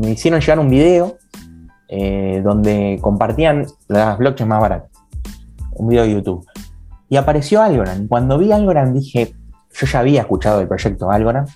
[0.03, 1.17] hicieron llegar un video
[1.93, 4.89] eh, donde compartían las blockchains más baratas.
[5.73, 6.47] Un video de YouTube.
[7.09, 8.07] Y apareció Algorand.
[8.07, 9.35] Cuando vi Algorand dije,
[9.73, 11.49] yo ya había escuchado el proyecto Algorand.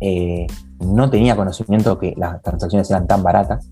[0.00, 0.46] Eh,
[0.80, 3.66] no tenía conocimiento que las transacciones eran tan baratas.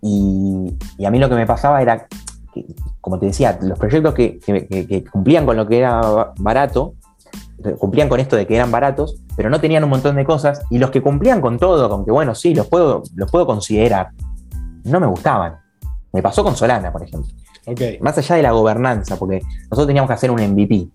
[0.00, 0.76] Y,
[1.06, 2.08] a mí lo que me pasaba era,
[2.52, 2.66] que,
[3.00, 6.94] como te decía, los proyectos que, cumplían con lo que era barato,
[7.78, 10.78] cumplían con esto de que eran baratos, pero no tenían un montón de cosas, y
[10.78, 14.10] los que cumplían con todo, con que bueno, sí, los puedo, los puedo considerar,
[14.84, 15.56] no me gustaban.
[16.12, 17.30] Me pasó con Solana, por ejemplo.
[18.00, 20.88] Más allá de la gobernanza, porque nosotros teníamos que hacer un MVP.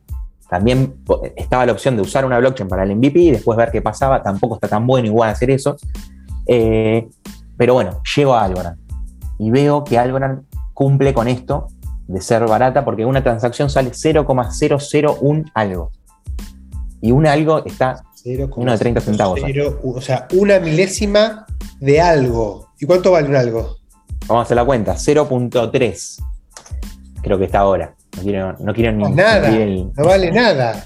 [0.50, 0.96] También
[1.36, 4.22] estaba la opción de usar una blockchain para el MVP y después ver qué pasaba.
[4.22, 5.76] Tampoco está tan bueno igual hacer eso.
[6.46, 7.08] Eh,
[7.58, 8.80] pero bueno, llego a Algorand
[9.40, 11.68] y veo que Algorand cumple con esto
[12.08, 15.92] de ser barata porque una transacción sale 0,001 algo.
[17.02, 18.04] Y un algo está
[18.56, 19.40] uno de 30 centavos.
[19.84, 21.46] o sea, una milésima
[21.80, 22.70] de algo.
[22.80, 23.77] ¿Y cuánto vale un algo?
[24.26, 26.24] Vamos a hacer la cuenta, 0.3.
[27.22, 27.94] Creo que está ahora.
[28.16, 29.04] No quiero, no quiero ni.
[29.14, 30.86] Nada, no vale nada.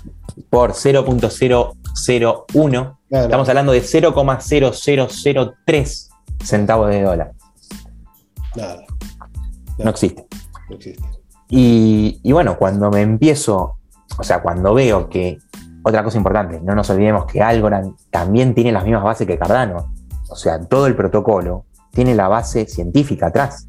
[0.49, 2.97] Por 0.001.
[3.09, 6.09] Estamos hablando de 0,0003
[6.43, 7.31] centavos de dólar.
[8.55, 8.85] Nada.
[9.77, 10.25] No existe.
[10.69, 11.03] No existe.
[11.49, 13.75] Y, bueno, cuando me empiezo,
[14.17, 15.37] o sea, cuando veo que,
[15.83, 19.93] otra cosa importante, no nos olvidemos que Algorand también tiene las mismas bases que Cardano.
[20.29, 23.67] O sea, todo el protocolo tiene la base científica atrás,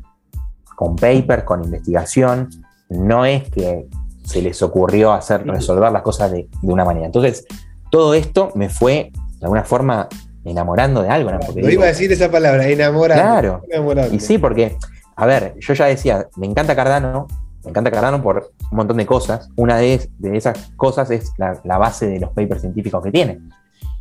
[0.77, 2.49] con papers, con investigación.
[2.89, 3.87] No es que
[4.25, 7.07] se les ocurrió hacer, resolver las cosas de, de una manera.
[7.07, 7.47] Entonces,
[7.91, 10.09] todo esto me fue, de alguna forma,
[10.45, 11.31] enamorando de algo.
[11.31, 11.41] ¿no?
[11.41, 13.23] Porque iba a decir esa palabra, enamorando.
[13.23, 14.07] Claro.
[14.11, 14.77] Y sí, porque,
[15.17, 17.27] a ver, yo ya decía, me encanta Cardano,
[17.65, 19.49] me encanta Cardano por un montón de cosas.
[19.57, 23.41] Una de, esas cosas es la, base de los papers científicos que tiene.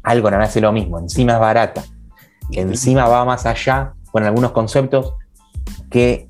[0.03, 1.83] Algo no hace lo mismo, encima es barata,
[2.51, 5.13] encima va más allá con algunos conceptos
[5.89, 6.29] que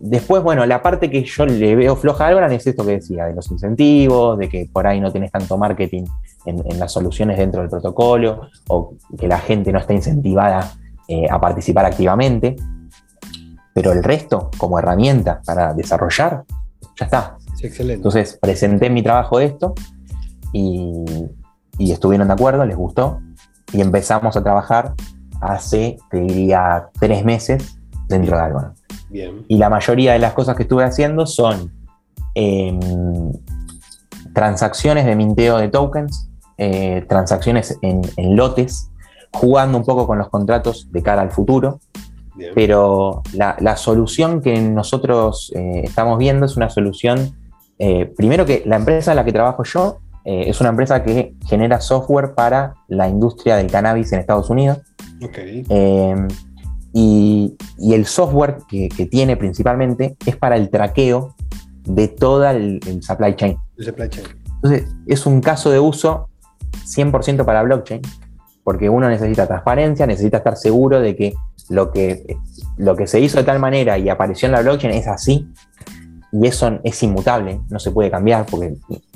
[0.00, 3.26] después, bueno, la parte que yo le veo floja a Algorand es esto que decía,
[3.26, 6.04] de los incentivos, de que por ahí no tienes tanto marketing
[6.46, 10.72] en, las soluciones dentro del protocolo, o que la gente no está incentivada
[11.08, 12.56] eh, a participar activamente.
[13.74, 16.44] Pero el resto, como herramienta para desarrollar,
[16.98, 17.36] ya está.
[17.62, 17.94] excelente.
[17.94, 19.74] Entonces presenté mi trabajo de esto
[20.52, 21.04] y,
[21.78, 23.20] estuvieron de acuerdo, les gustó,
[23.72, 24.94] y empezamos a trabajar
[25.42, 27.78] hace, te diría, tres meses
[28.08, 28.74] dentro de Algorand.
[29.10, 29.44] Bien.
[29.48, 31.70] Y la mayoría de las cosas que estuve haciendo son
[32.34, 32.80] em,
[34.32, 38.90] transacciones de minteo de tokens, eh, transacciones en, lotes,
[39.32, 41.80] jugando un poco con los contratos de cara al futuro.
[42.54, 47.36] Pero la, solución que nosotros eh, estamos viendo es una solución,
[47.78, 51.80] eh, primero que la empresa en la que trabajo yo es una empresa que genera
[51.80, 54.78] software para la industria del cannabis en Estados Unidos.
[56.94, 57.56] Y,
[57.94, 61.34] el software que, tiene principalmente es para el traqueo
[61.84, 63.56] de todo el, supply chain.
[63.78, 64.26] supply chain.
[64.56, 66.28] Entonces, es un caso de uso
[66.84, 68.02] 100% para blockchain,
[68.62, 71.34] porque uno necesita transparencia, necesita estar seguro de que
[71.68, 72.36] lo, que
[72.76, 75.48] lo que se hizo de tal manera y apareció en la blockchain es así,
[76.32, 78.74] y eso es inmutable, no se puede cambiar, porque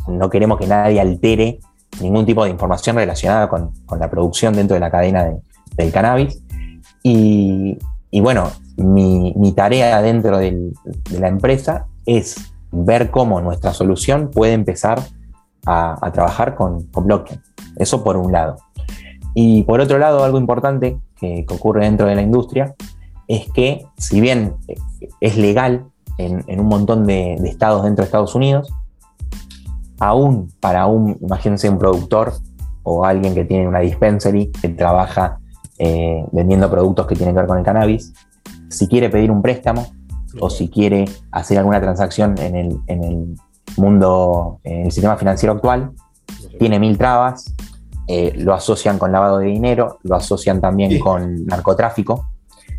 [0.08, 1.58] no queremos que nadie altere
[2.00, 5.24] ningún tipo de información relacionada con, la producción dentro de la cadena
[5.76, 6.42] del cannabis.
[7.02, 7.78] Y,
[8.20, 10.72] bueno, mi, tarea dentro de
[11.18, 15.00] la empresa es ver cómo nuestra solución puede empezar
[15.66, 17.40] a, trabajar con, blockchain.
[17.76, 18.56] Eso por un lado.
[19.34, 22.74] Y por otro lado, algo importante que, ocurre dentro de la industria
[23.28, 24.54] es que si bien
[25.20, 25.86] es legal
[26.18, 28.72] en, un montón de, estados dentro de Estados Unidos,
[29.98, 32.34] aún para un, imagínense un productor
[32.82, 35.40] o alguien que tiene una dispensary que trabaja
[35.78, 38.12] eh, vendiendo productos que tienen que ver con el cannabis,
[38.68, 39.86] si quiere pedir un préstamo
[40.40, 43.34] o si quiere hacer alguna transacción en el, en el
[43.76, 45.92] mundo, en el sistema financiero actual,
[46.58, 47.54] tiene mil trabas,
[48.08, 52.26] eh, lo asocian con lavado de dinero, lo asocian también con narcotráfico.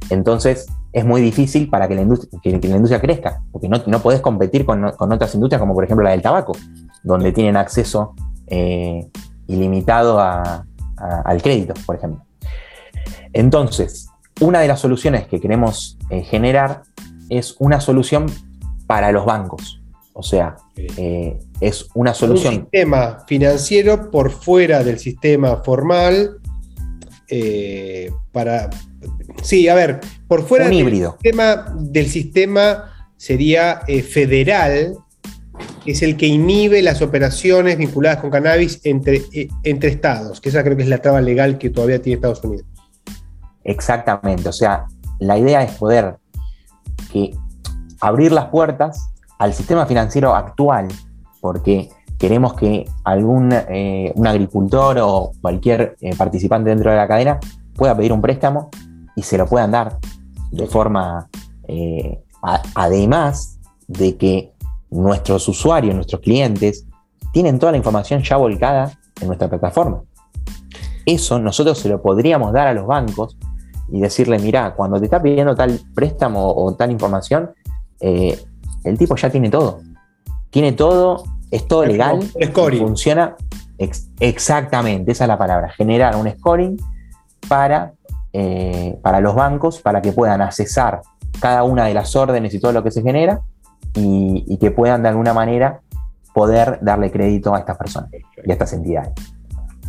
[0.10, 4.00] Entonces es muy difícil para que la industria, que, la industria crezca, porque no, no
[4.00, 6.54] podés competir con, otras industrias como por ejemplo la del tabaco,
[7.04, 8.16] donde tienen acceso
[8.48, 9.10] eh,
[9.48, 12.27] ilimitado al crédito, por ejemplo.
[13.34, 16.84] Entonces, una de las soluciones que queremos eh, generar
[17.30, 18.28] es una solución
[18.88, 19.82] para los bancos.
[20.13, 22.54] O sea, eh, es una solución.
[22.56, 26.39] Un sistema financiero por fuera del sistema formal
[27.28, 28.70] eh, para.
[29.43, 31.17] Sí, a ver, por fuera Un del, híbrido.
[31.22, 34.98] Sistema, del sistema sería eh, federal,
[35.84, 39.22] que es el que inhibe las operaciones vinculadas con cannabis entre,
[39.63, 42.65] entre estados, que esa creo que es la traba legal que todavía tiene Estados Unidos.
[43.67, 44.86] Exactamente, o sea,
[45.19, 46.17] la idea es poder
[47.12, 47.36] que
[47.99, 50.88] abrir las puertas al sistema financiero actual,
[51.41, 57.39] porque queremos que algún eh, un agricultor o cualquier eh, participante dentro de la cadena
[57.75, 58.69] pueda pedir un préstamo
[59.17, 59.97] y se lo puedan dar
[60.51, 61.27] de forma,
[61.67, 62.23] eh,
[62.73, 64.53] además de que
[64.89, 66.88] nuestros usuarios, nuestros clientes,
[67.34, 70.03] tienen toda la información ya volcada en nuestra plataforma.
[71.06, 73.38] Eso nosotros se lo podríamos dar a los bancos
[73.89, 77.52] y decirle, mira, cuando te está pidiendo tal préstamo o tal información,
[78.00, 78.39] eh,
[78.84, 79.80] el tipo ya tiene todo.
[80.50, 82.80] Tiene todo, es todo Es legal, scoring.
[82.82, 83.36] funciona
[83.78, 86.78] ex- exactamente, esa es la palabra, generar un scoring
[87.47, 87.93] para,
[88.34, 91.02] eh, para los bancos, para que puedan accesar
[91.39, 93.41] cada una de las órdenes y todo lo que se genera
[93.93, 95.82] y, y que puedan de alguna manera
[96.34, 99.12] poder darle crédito a estas personas y a estas entidades.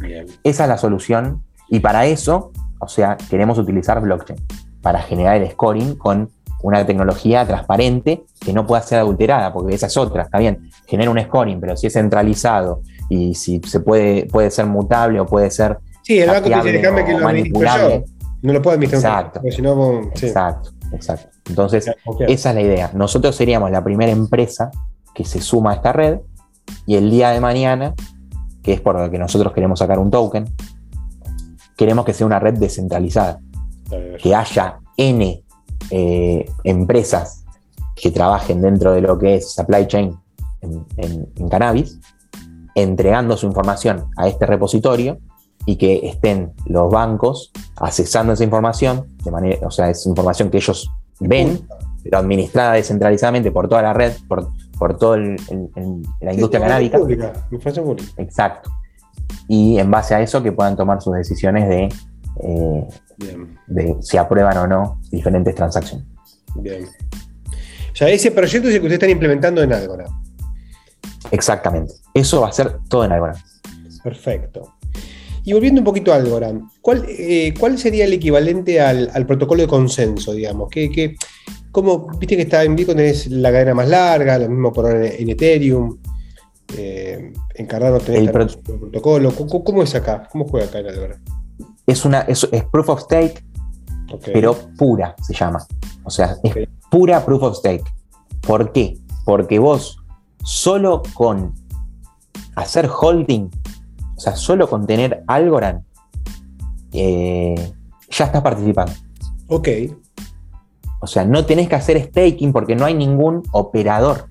[0.00, 0.26] Bien.
[0.44, 4.38] Esa es la solución y para eso, o sea, queremos utilizar blockchain
[4.82, 6.30] para generar el scoring con
[6.62, 11.10] una tecnología transparente que no pueda ser adulterada, porque esa es otra, está bien, genera
[11.10, 15.50] un scoring, pero si es centralizado y si se puede, puede ser mutable o puede
[15.50, 18.04] ser Sí, el banco te dice, que lo administro.
[18.40, 19.40] No lo puedo administrar, Exacto.
[19.40, 20.26] porque si no, vos- sí.
[20.26, 21.28] Exacto, exacto.
[21.48, 21.90] Entonces,
[22.28, 22.90] esa es la idea.
[22.94, 24.70] Nosotros seríamos la primera empresa
[25.14, 26.20] que se suma a esta red
[26.86, 27.94] y el día de mañana,
[28.62, 30.44] que es por lo que nosotros queremos sacar un token,
[31.78, 33.40] queremos que sea una red descentralizada,
[34.22, 35.42] que haya N
[35.90, 37.44] eh, empresas
[37.94, 40.14] que trabajen dentro de lo que es supply chain
[40.60, 41.98] en, en- en cannabis,
[42.74, 45.18] entregando su información a este repositorio
[45.66, 50.58] y que estén los bancos accesando esa información, de manera, o sea, es información que
[50.58, 51.66] ellos ven,
[52.02, 56.98] pero administrada descentralizadamente por toda la red, por, por toda la industria canábica.
[56.98, 58.12] Pública, información pública.
[58.22, 58.70] Exacto.
[59.48, 61.88] Y en base a eso que puedan tomar sus decisiones de,
[62.42, 62.88] eh,
[63.66, 66.06] de si aprueban o no diferentes transacciones.
[66.56, 66.84] bien.
[66.84, 70.04] O sea, ese proyecto es el que ustedes están implementando en Algora.
[71.30, 71.94] Exactamente.
[72.14, 73.38] Eso va a ser todo en Algorand.
[74.02, 74.74] Perfecto.
[75.44, 79.62] Y volviendo un poquito a Algorand, ¿cuál, eh, cuál sería el equivalente al, al protocolo
[79.62, 80.68] de consenso, digamos?
[80.70, 81.16] ¿Qué, qué-
[81.72, 85.06] cómo, viste que está en Bitcoin tenés la cadena más larga, lo mismo por ahora
[85.06, 85.98] en, en Ethereum,
[86.76, 87.32] eh,
[87.66, 89.32] Cardano tenés El protocolo.
[89.32, 90.28] ¿Cómo, cómo es acá?
[90.30, 91.28] ¿Cómo juega acá en Algorand?
[91.86, 93.44] Es, una, es, es proof of stake,
[94.24, 95.66] pero pura se llama.
[96.04, 97.84] O sea, es pura proof of stake.
[98.42, 98.98] ¿Por qué?
[99.24, 99.98] Porque vos
[100.44, 101.54] solo con
[102.56, 103.50] hacer holding,
[104.16, 105.82] o sea, solo con tener Algorand,
[106.92, 107.72] eh,
[108.10, 108.92] ya estás participando.
[109.48, 109.68] Ok.
[111.00, 114.28] O sea, no tenés que hacer staking porque no hay ningún operador.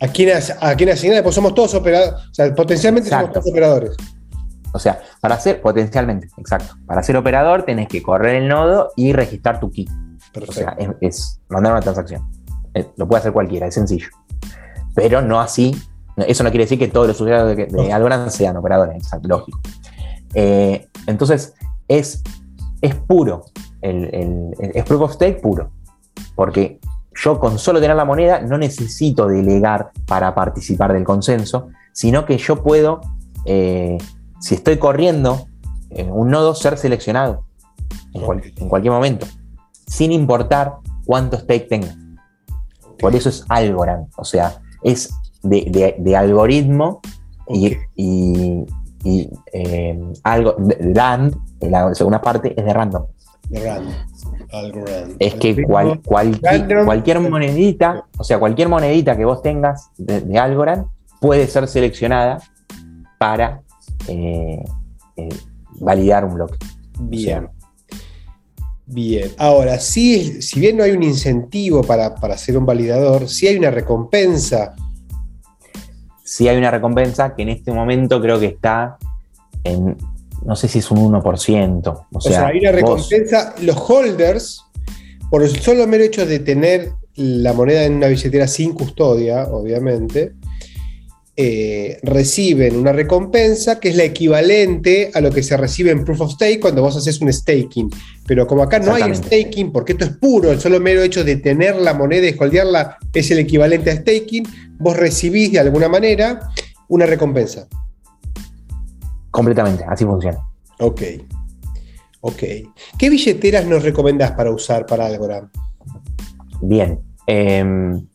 [0.00, 0.30] ¿A quién,
[0.60, 1.22] a quién asignar?
[1.22, 2.14] Pues somos todos operadores.
[2.30, 3.96] O sea, potencialmente somos todos operadores.
[4.72, 6.74] O sea, para ser, potencialmente, exacto.
[6.86, 9.86] Para ser operador tenés que correr el nodo y registrar tu key.
[9.88, 10.52] O Perfecto.
[10.52, 12.28] sea, es, es mandar una transacción.
[12.74, 14.08] Eh, Lo puede hacer cualquiera, es sencillo.
[14.94, 15.74] Pero no así.
[16.18, 19.60] Eso no quiere decir que todos los usuarios de, de Algorand sean operadores, exacto, lógico.
[20.34, 21.54] Eh, entonces,
[21.88, 22.22] es,
[22.82, 23.44] es puro.
[23.80, 25.70] El, el- el- es proof of stake puro.
[26.34, 26.80] Porque
[27.16, 32.38] yo con solo tener la moneda no necesito delegar para participar del consenso, sino que
[32.38, 33.00] yo puedo,
[33.46, 33.96] eh,
[34.40, 35.46] si estoy corriendo
[35.90, 37.44] en un nodo, ser seleccionado
[38.12, 38.44] en, cual- Ok.
[38.60, 39.26] en cualquier momento,
[39.86, 40.74] sin importar
[41.06, 41.94] cuánto stake tenga.
[42.98, 45.10] Por eso es Algorand, o sea, es
[45.42, 47.00] de, de- de algoritmo
[47.48, 48.64] y, y-
[49.04, 53.04] y, eh, algo, de- land, la segunda parte es de random.
[53.48, 53.60] De
[55.18, 60.86] Es que cual- cualquier, monedita, o sea, cualquier monedita que vos tengas de, de Algorand
[61.20, 62.42] puede ser seleccionada
[63.18, 63.62] para
[64.08, 64.62] eh,
[65.16, 65.28] eh,
[65.80, 66.58] validar un bloque.
[67.00, 67.48] Bien.
[68.86, 69.30] Bien.
[69.38, 73.56] Ahora, sí, si bien no hay un incentivo para, para ser un validador, sí hay
[73.56, 74.74] una recompensa.
[76.22, 78.96] Si hay una recompensa que en este momento creo que está
[79.64, 79.96] en,
[80.46, 81.86] no sé si es un 1%.
[81.88, 82.80] O O sea, sea, hay una vos-
[83.10, 83.54] recompensa.
[83.62, 84.60] Los holders,
[85.30, 90.32] por el solo mero hecho de tener la moneda en una billetera sin custodia, obviamente,
[91.38, 96.22] eh, reciben una recompensa que es la equivalente a lo que se recibe en Proof
[96.22, 97.90] of Stake cuando vos haces un staking.
[98.26, 101.36] Pero como acá no hay staking, porque esto es puro, el solo mero hecho de
[101.36, 104.44] tener la moneda y escoldearla es el equivalente a staking,
[104.78, 106.40] vos recibís de alguna manera
[106.88, 107.68] una recompensa.
[109.36, 110.38] Completamente, así funciona.
[110.78, 111.02] Ok.
[112.22, 112.42] Ok.
[112.98, 115.50] ¿Qué billeteras nos recomendás para usar para Algorand?
[116.62, 116.98] Bien.
[117.26, 118.06] Em,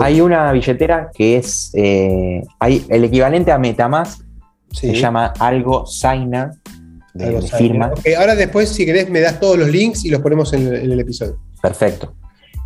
[0.00, 4.22] hay una billetera que es eh, hay el equivalente a Metamask,
[4.70, 6.50] se llama Algo Signer,
[7.14, 7.90] de, firma.
[8.16, 11.36] Ahora después, si querés, me das todos los links y los ponemos en, el episodio.
[11.60, 12.14] Perfecto.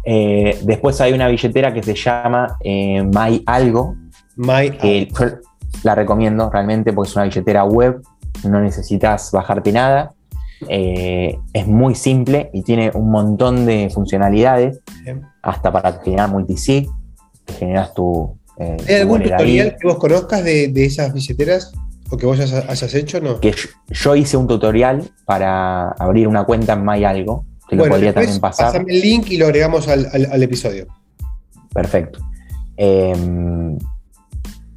[0.04, 3.96] Eh, después hay una billetera que se llama eh, My Algo.
[4.36, 4.70] My
[5.82, 8.00] la recomiendo realmente porque es una billetera web,
[8.44, 10.14] no necesitas bajarte nada.
[10.68, 14.80] es muy simple y tiene un montón de funcionalidades,
[15.42, 16.88] hasta para generar multisig
[17.58, 18.38] generas tu.
[18.58, 21.72] Eh, ¿Hay algún tutorial que vos conozcas de, esas billeteras?
[22.10, 23.20] ¿O que vos hayas, hecho?
[23.20, 23.40] No.
[23.40, 23.54] Que
[23.88, 28.66] yo, hice un tutorial para abrir una cuenta en MyAlgo, que lo podría también pasar.
[28.66, 30.86] Pásame el link y lo agregamos al, episodio.
[31.72, 32.20] Perfecto.
[32.76, 33.78] Em,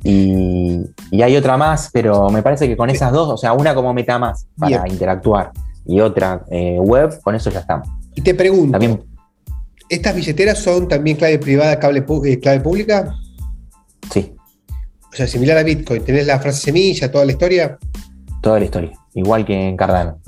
[0.09, 3.93] y, hay otra más, pero me parece que con esas dos, o sea, una como
[3.93, 5.51] meta más para interactuar
[5.85, 7.87] y otra eh, web, con eso ya estamos.
[8.15, 9.03] Y te pregunto, también,
[9.89, 13.15] ¿Estas billeteras son también clave privada, cable, eh, clave pública?
[14.11, 14.33] Sí.
[15.11, 16.03] O sea, similar a Bitcoin.
[16.03, 17.77] ¿Tenés la frase semilla, toda la historia?
[18.41, 18.91] Toda la historia.
[19.13, 20.19] Igual que en Cardano.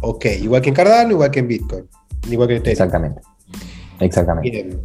[0.00, 1.88] Ok, igual que en Cardano, igual que en Bitcoin.
[2.30, 2.72] Igual que en Ethereum.
[2.72, 3.20] Exactamente.
[3.98, 4.50] Exactamente.
[4.50, 4.80] Bien,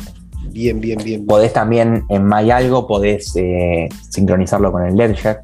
[0.52, 1.00] bien, bien.
[1.04, 1.26] bien.
[1.26, 5.42] Podés también, en MyAlgo, podés eh, sincronizarlo con el Ledger.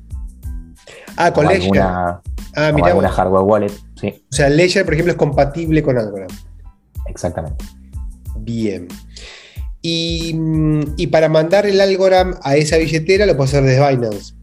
[1.17, 1.63] Ah, con Ledger.
[1.63, 2.21] Alguna,
[2.55, 3.71] ah, alguna hardware wallet.
[3.99, 4.23] Sí.
[4.31, 6.31] O sea, Ledger, por ejemplo, es compatible con Algorand.
[7.07, 7.63] Exactamente.
[8.37, 8.87] Bien.
[9.81, 14.33] Y, para mandar el Algorand a esa billetera lo puedo hacer desde Binance.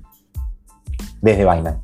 [1.20, 1.80] Desde Binance.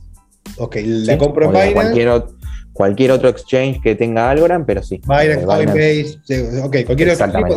[0.59, 1.75] Ok, la compro en Binance.
[1.75, 2.38] Cualquier, otro
[2.87, 5.01] exchange que tenga Algorand, pero sí.
[5.07, 7.57] Binance, Coinbase, ok, cualquier otro tipo.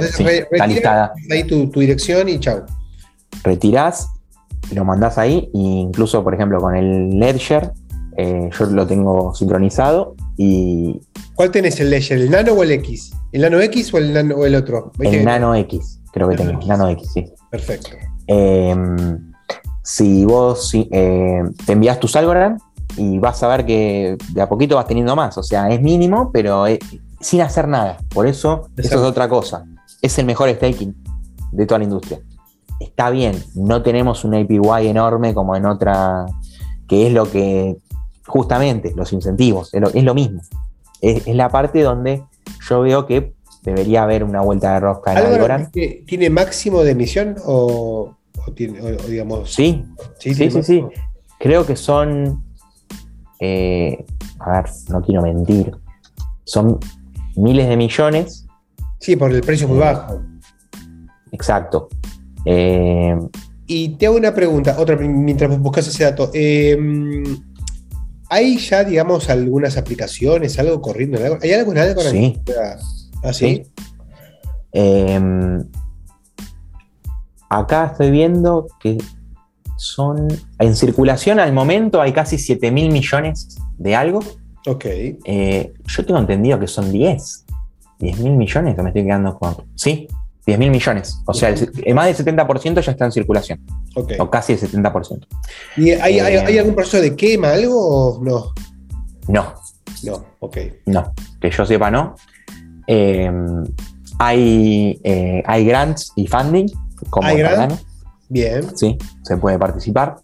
[1.29, 2.65] ahí tu, dirección y chao.
[3.43, 4.07] Retirás,
[4.73, 7.71] lo mandás ahí, e incluso, por ejemplo, con el Ledger,
[8.17, 10.99] eh, yo lo tengo sincronizado y...
[11.35, 13.11] ¿Cuál tenés el Ledger, el Nano o el X?
[13.31, 14.91] ¿El Nano X o el, nano, o el otro?
[14.99, 16.59] El Nano X, creo que tengo.
[16.67, 17.25] Nano X, sí.
[17.49, 17.91] Perfecto.
[18.27, 19.31] Em,
[19.83, 22.59] si vos eh, te envías tu Algorand
[22.97, 25.37] y vas a ver que de a poquito vas teniendo más.
[25.37, 26.65] O sea, es mínimo, pero
[27.19, 27.97] sin hacer nada.
[28.13, 29.65] Por eso, eso es otra cosa.
[30.01, 30.95] Es el mejor staking
[31.51, 32.19] de toda la industria.
[32.79, 36.25] Está bien, no tenemos un APY enorme como en otra,
[36.87, 37.77] que es lo que,
[38.25, 40.41] justamente, los incentivos, es lo, mismo.
[41.01, 42.23] es, la parte donde
[42.67, 45.71] yo veo que debería haber una vuelta de rosca en Algorand.
[45.71, 48.15] ¿Tiene máximo de emisión o,
[49.07, 49.53] digamos?
[49.53, 49.85] Sí,
[50.17, 50.83] sí, sí, sí,
[51.39, 52.43] Creo que son,
[53.43, 54.05] eh,
[54.39, 55.71] a ver, no quiero mentir,
[56.43, 56.79] son
[57.35, 58.45] miles de millones.
[58.99, 60.21] Sí, por el precio muy eh, bajo.
[61.31, 61.89] Exacto.
[62.45, 63.17] Eh,
[63.65, 66.29] y te hago una pregunta, otra mientras buscas ese dato.
[68.29, 71.19] ¿Hay ya, digamos, algunas aplicaciones, algo corriendo?
[71.41, 72.01] ¿Hay algo en algo?
[72.01, 72.39] Sí.
[73.23, 73.63] ¿Ah, sí?
[77.49, 78.99] Acá estoy viendo que
[79.81, 80.27] son.
[80.59, 84.19] En circulación al momento hay casi 7 mil millones de algo.
[84.67, 84.85] Ok.
[84.85, 87.45] Eh, yo tengo entendido que son 10.
[87.99, 89.55] 10 mil millones que me estoy quedando con.
[89.75, 90.07] Sí,
[90.45, 91.19] 10 mil millones.
[91.25, 91.49] O sea,
[91.95, 93.59] más del 70% ya está en circulación.
[93.95, 95.25] O casi el 70%.
[95.77, 98.53] ¿Y hay, eh, algún proceso de quema, algo o no?
[99.27, 99.55] No.
[100.03, 100.57] No, ok.
[100.85, 102.15] No, que yo sepa, no.
[102.87, 103.63] Em,
[104.19, 106.67] hay, eh, hay grants y funding,
[107.09, 107.85] como ¿Hay grants?
[108.31, 108.77] Bien.
[108.77, 110.15] Sí, se puede participar.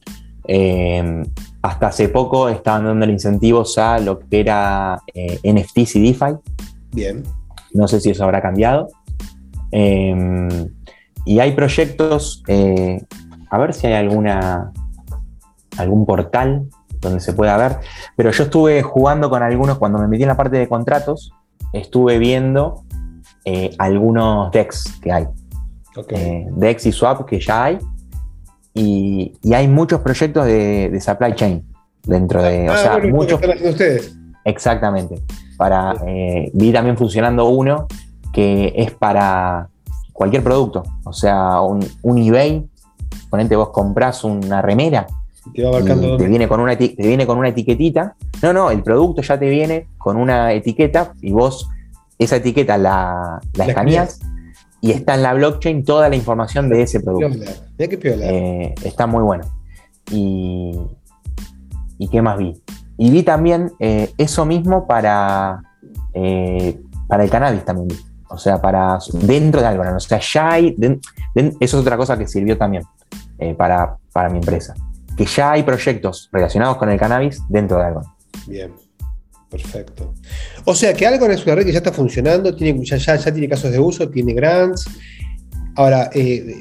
[0.45, 1.26] Em,
[1.62, 6.38] hasta hace poco estaban dando incentivos a lo que era eh, NFTs y DeFi.
[6.93, 7.24] Bien.
[7.74, 8.88] No sé si eso habrá cambiado.
[9.72, 10.47] Em,
[11.26, 13.03] y hay proyectos, eh,
[13.49, 14.72] a ver si hay alguna,
[15.78, 16.70] algún portal
[17.01, 17.80] donde se pueda ver,
[18.16, 21.34] pero yo estuve jugando con algunos, cuando me metí en la parte de contratos,
[21.74, 22.86] estuve viendo
[23.43, 25.28] eh, algunos DEX que hay.
[26.10, 27.80] Eh, DEX y Swap que ya hay.
[28.78, 31.66] Y, hay muchos proyectos de, supply chain
[32.04, 32.70] dentro de.
[32.70, 33.40] o ah, sea, muchos.
[33.64, 34.16] ustedes.
[34.46, 35.22] Exactamente.
[35.58, 35.96] Para,
[36.54, 37.88] vi también funcionando uno
[38.32, 39.70] que es para
[40.14, 40.84] cualquier producto.
[41.04, 41.84] O sea, un,
[42.18, 42.66] eBay,
[43.30, 45.08] ponente vos compras una remera.
[45.56, 48.16] Te, viene con una te viene con una etiquetita.
[48.44, 51.68] No, no, el producto ya te viene con una etiqueta y vos
[52.20, 54.20] esa etiqueta la, la, escaneas
[54.82, 57.40] y está en la blockchain toda la información de ese producto.
[57.78, 59.44] Eh, está muy bueno.
[60.12, 60.72] y,
[61.98, 62.54] y qué más vi.
[62.98, 65.62] Y vi también eh, eso mismo para,
[66.14, 67.88] eh, para el cannabis también.
[68.30, 69.98] O sea, para dentro de Algorand.
[69.98, 70.76] O sea, ya hay.
[71.36, 72.84] eso es otra cosa que sirvió también
[73.38, 74.74] eh, para, para mi empresa.
[75.16, 78.12] Que ya hay proyectos relacionados con el cannabis dentro de Algorand.
[78.48, 78.74] Bien.
[79.50, 80.14] Perfecto.
[80.66, 83.48] O sea que Algorand es una red que ya está funcionando, tiene, ya, ya, tiene
[83.48, 84.86] casos de uso, tiene grants.
[85.76, 86.10] Ahora,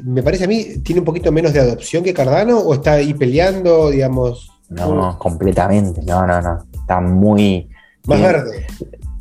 [0.05, 3.15] me parece a mí, ¿tiene un poquito menos de adopción que Cardano o está ahí
[3.15, 4.51] peleando, digamos?
[4.69, 6.03] No, completamente.
[6.03, 6.59] No, no, no.
[6.73, 7.69] Está muy.
[8.07, 8.67] Más verde.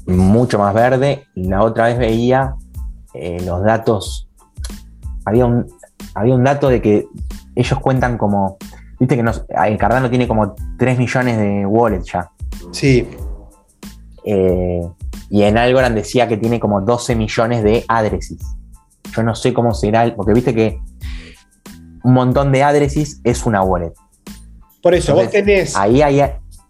[0.05, 1.25] Mucho más verde.
[1.35, 2.55] La otra vez veía
[3.13, 4.27] eh, los datos.
[5.23, 5.65] Había un,
[6.13, 7.07] había un dato de que
[7.55, 8.57] ellos cuentan como.
[8.99, 9.23] Viste que
[9.65, 12.31] el Cardano tiene como 3 millones de wallets ya.
[12.71, 13.07] Sí.
[14.25, 14.81] Eh,
[15.29, 18.39] y en Algorand decía que tiene como 12 millones de addresses.
[19.15, 20.79] Yo no sé cómo será, porque viste que
[22.03, 23.93] un montón de addresses es una wallet.
[24.81, 26.21] Por eso, vos tenés ahí, ahí,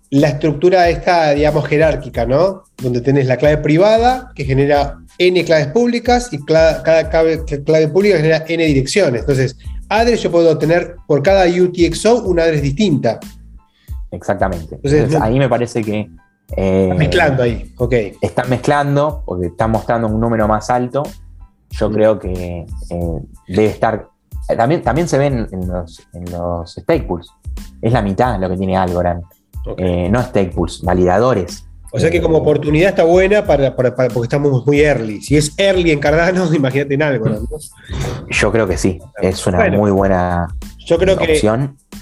[0.09, 2.63] la estructura esta, digamos, jerárquica, ¿no?
[2.81, 8.45] Donde tenés la clave privada, que genera n claves públicas, y cada, clave, pública genera
[8.47, 9.21] n direcciones.
[9.21, 9.57] Entonces,
[9.89, 13.19] address yo puedo tener por cada UTXO una address distinta.
[14.11, 14.75] Exactamente.
[14.75, 16.09] Entonces, ahí me parece que.
[16.55, 17.93] Eh, mezclando ahí, ok.
[18.21, 21.03] Están mezclando, porque están mostrando un número más alto.
[21.71, 24.07] Yo creo que eh, debe estar.
[24.55, 27.31] También, también se ven en los, en los stake pools
[27.81, 29.23] es la mitad lo que tiene Algorand.
[29.77, 31.65] Eh, no stake pools, validadores.
[31.91, 35.21] O sea que como oportunidad está buena para, porque estamos muy early.
[35.21, 37.47] Si es early en Cardano, imagínate en Algorand.
[38.29, 40.47] Yo creo que sí, es una muy buena
[40.85, 41.41] yo creo que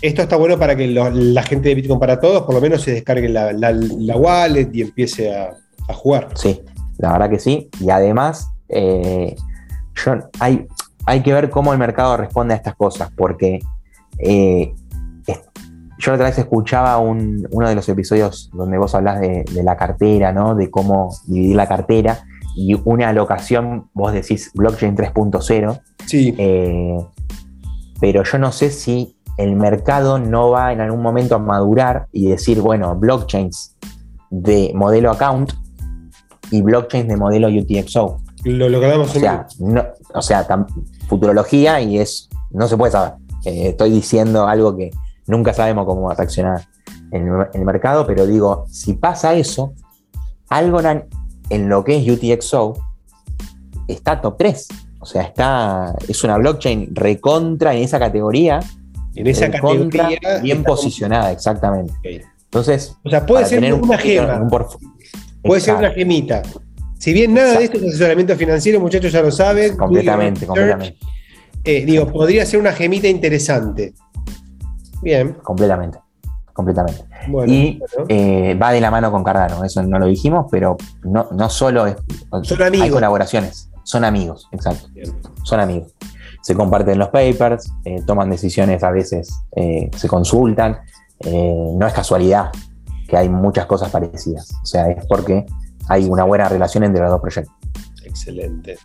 [0.02, 2.92] esto está bueno para que la gente de Bitcoin para todos por lo menos se
[2.92, 5.54] descargue la, wallet y empiece a,
[5.88, 6.30] jugar.
[6.36, 6.62] Sí,
[6.98, 7.70] la verdad que sí.
[7.80, 9.36] Y además, eh,
[10.40, 10.66] hay,
[11.06, 13.60] hay que ver cómo el mercado responde a estas cosas, porque
[14.20, 14.74] eh,
[16.04, 20.34] yo la otra vez escuchaba uno de los episodios donde vos hablas de, la cartera,
[20.34, 20.56] ¿no?
[20.56, 22.26] De cómo dividir la cartera
[22.56, 25.82] y una alocación, vos decís blockchain 3.0.
[26.06, 26.36] Sí.
[26.38, 26.98] Eh,
[28.04, 32.28] pero yo no sé si el mercado no va en algún momento a madurar y
[32.28, 33.78] decir, bueno, blockchains
[34.30, 35.54] de modelo account
[36.51, 38.18] y blockchains de modelo UTXO.
[38.43, 40.45] Lo, lo que o sea, no, o sea,
[41.08, 43.14] futurología y es, no se puede saber.
[43.45, 44.91] Eh, estoy diciendo algo que,
[45.26, 46.68] Nunca sabemos cómo va a reaccionar
[47.14, 49.76] en el, mercado, pero digo, si pasa eso,
[50.49, 51.04] Algorand
[51.49, 52.74] en lo que es UTXO
[53.88, 54.68] está top 3.
[55.04, 58.62] O sea, está, es una blockchain recontra en esa categoría.
[59.14, 60.39] En esa categoría.
[60.41, 61.93] Bien posicionada, exactamente.
[62.45, 62.95] Entonces.
[63.04, 64.47] O sea, puede ser una gema.
[65.43, 66.41] puede ser una gemita.
[66.97, 69.76] Si bien nada de esto es asesoramiento financiero, muchachos ya lo saben.
[69.76, 70.97] Completamente, completamente.
[71.66, 73.93] Eh, digo, podría ser una gemita interesante.
[75.01, 75.34] Bien.
[75.43, 75.99] Completamente.
[76.54, 77.04] Completamente.
[77.47, 77.78] y
[78.08, 81.88] eh, va de la mano con Cardano, eso no lo dijimos, pero no, no solo
[81.88, 81.97] es.
[82.43, 82.86] Son amigos.
[82.86, 84.88] Hay colaboraciones, son amigos, exacto.
[85.44, 85.94] Son amigos.
[86.42, 90.80] Se comparten los papers, eh, toman decisiones a veces, eh, se consultan.
[91.26, 92.52] no es casualidad
[93.08, 94.52] que hay muchas cosas parecidas.
[94.62, 95.46] O sea, es porque
[95.88, 97.56] hay una buena relación entre los dos proyectos.
[98.04, 98.78] Excelente.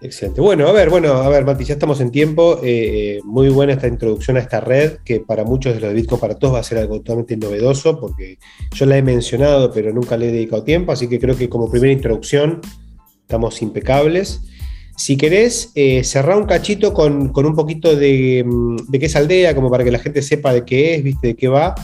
[0.00, 0.40] Excelente.
[0.40, 2.60] Bueno, a ver, bueno, a ver, Mati, ya estamos en tiempo.
[2.62, 6.20] Eh, muy buena esta introducción a esta red, que para muchos de los de Bitcoin
[6.20, 8.38] para todos va a ser algo totalmente novedoso, porque
[8.74, 11.70] yo la he mencionado, pero nunca le he dedicado tiempo, así que creo que como
[11.70, 12.60] primera introducción
[13.26, 14.40] estamos impecables.
[14.96, 19.54] Si querés, eh, cerrar un cachito con, un poquito de, mm, de, qué es aldea,
[19.54, 21.74] como para que la gente sepa de qué es, viste, de qué va.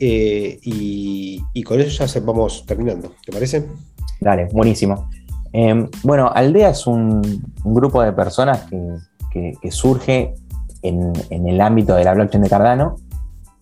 [0.00, 3.12] Eh, y, con eso ya vamos terminando.
[3.24, 3.66] ¿Te parece?
[4.20, 5.08] Dale, buenísimo.
[5.52, 7.22] Em, bueno, Aldea es un,
[7.64, 8.66] grupo de personas
[9.32, 10.34] que, surge
[10.82, 12.96] en, el ámbito de la blockchain de Cardano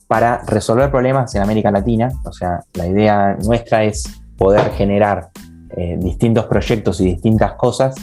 [0.07, 2.09] para resolver problemas en América Latina.
[2.25, 4.05] O sea, la idea nuestra es
[4.39, 5.31] poder generar
[5.77, 7.95] eh, distintos proyectos y distintas cosas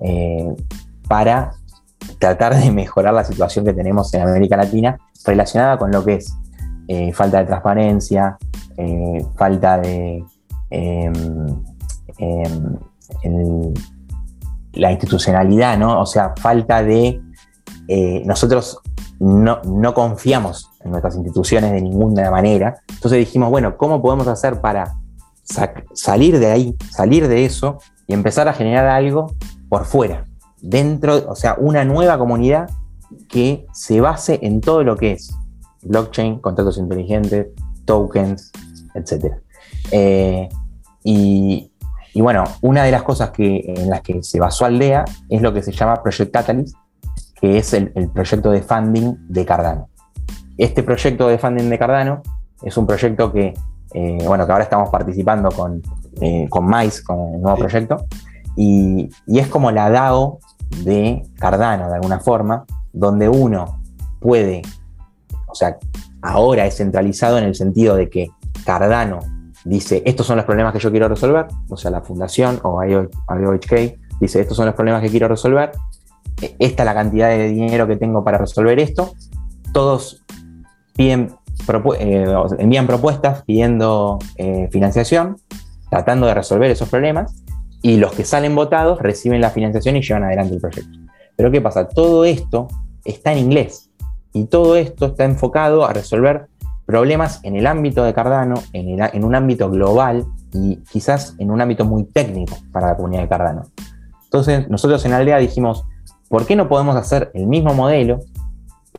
[0.00, 0.48] eh,
[1.08, 1.52] para
[2.18, 6.32] tratar de mejorar la situación que tenemos en América Latina relacionada con lo que es
[6.88, 8.36] eh, falta de transparencia,
[9.36, 10.24] falta de
[10.70, 11.12] em,
[12.18, 13.74] em,
[14.72, 16.00] la institucionalidad, ¿no?
[16.00, 17.20] O sea, falta de...
[18.24, 18.80] Nosotros
[19.22, 22.80] no, confiamos en nuestras instituciones de ninguna manera.
[22.88, 24.94] Entonces dijimos, bueno, ¿cómo podemos hacer para
[25.42, 29.34] salir de ahí, salir de eso y empezar a generar algo
[29.68, 30.26] por fuera?
[30.60, 32.70] Dentro, o sea, una nueva comunidad
[33.28, 35.34] que se base en todo lo que es
[35.82, 37.48] blockchain, contratos inteligentes,
[37.84, 38.52] tokens,
[38.94, 39.34] etc.
[39.90, 40.48] Eh,
[41.04, 41.70] y,
[42.14, 45.72] bueno, una de las cosas en las que se basó Aldea es lo que se
[45.72, 46.76] llama Project Catalyst,
[47.40, 49.88] que es el, proyecto de funding de Cardano.
[50.58, 52.22] este proyecto de funding de Cardano
[52.62, 53.54] es un proyecto que,
[53.94, 55.82] eh, bueno, que ahora estamos participando con,
[56.20, 58.06] eh, con MICE, con el nuevo proyecto,
[58.56, 60.38] y, es como la DAO
[60.84, 63.82] de Cardano, de alguna forma, donde uno
[64.20, 64.62] puede,
[65.46, 65.78] o sea,
[66.20, 68.30] ahora es centralizado en el sentido de que
[68.64, 69.20] Cardano
[69.64, 73.98] dice, estos son los problemas que yo quiero resolver, o sea, la fundación o IOHK
[74.20, 75.72] dice, estos son los problemas que quiero resolver,
[76.40, 79.12] e, esta es la cantidad de dinero que tengo para resolver esto,
[79.72, 80.24] todos
[80.94, 81.34] piden,
[81.98, 85.36] eh, envían propuestas pidiendo eh, financiación,
[85.90, 87.42] tratando de resolver esos problemas,
[87.82, 90.98] y los que salen votados reciben la financiación y llevan adelante el proyecto.
[91.36, 91.88] Pero ¿qué pasa?
[91.88, 92.68] Todo esto
[93.04, 93.90] está en inglés
[94.32, 96.46] y todo esto está enfocado a resolver
[96.86, 101.60] problemas en el ámbito de Cardano, en, en un ámbito global y quizás en un
[101.60, 103.62] ámbito muy técnico para la comunidad de Cardano.
[104.24, 105.84] Entonces nosotros en Aldea dijimos,
[106.28, 108.20] ¿por qué no podemos hacer el mismo modelo,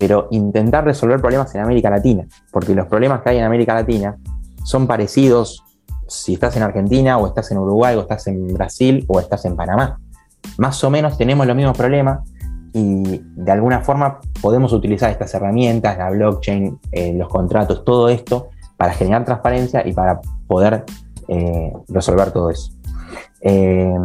[0.04, 2.26] pero intentar resolver problemas en América Latina?
[2.52, 4.18] Porque los problemas que hay en América Latina
[4.66, 5.64] son parecidos
[6.10, 9.56] si estás en Argentina o estás en Uruguay o estás en Brasil o estás en
[9.56, 10.02] Panamá.
[10.58, 12.20] Más o menos tenemos los mismos problemas
[12.74, 18.50] y de alguna forma podemos utilizar estas herramientas, la blockchain, eh, los contratos, todo esto
[18.76, 20.84] para generar transparencia y para poder
[21.30, 22.74] eh, resolver todo eso.
[23.40, 23.96] Eh,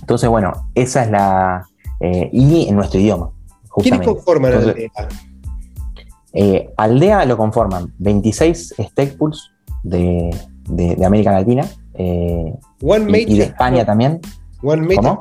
[0.00, 1.66] entonces, bueno, esa es la...
[2.00, 3.28] y en nuestro idioma.
[3.76, 4.90] ¿Quiénes conforman Aldea?
[6.76, 9.50] Aldea lo conforman 26 stake pools
[9.82, 10.30] de,
[10.68, 11.66] de, América Latina
[11.96, 14.20] y, y, de España también.
[14.62, 15.18] OneMate ¿Cómo?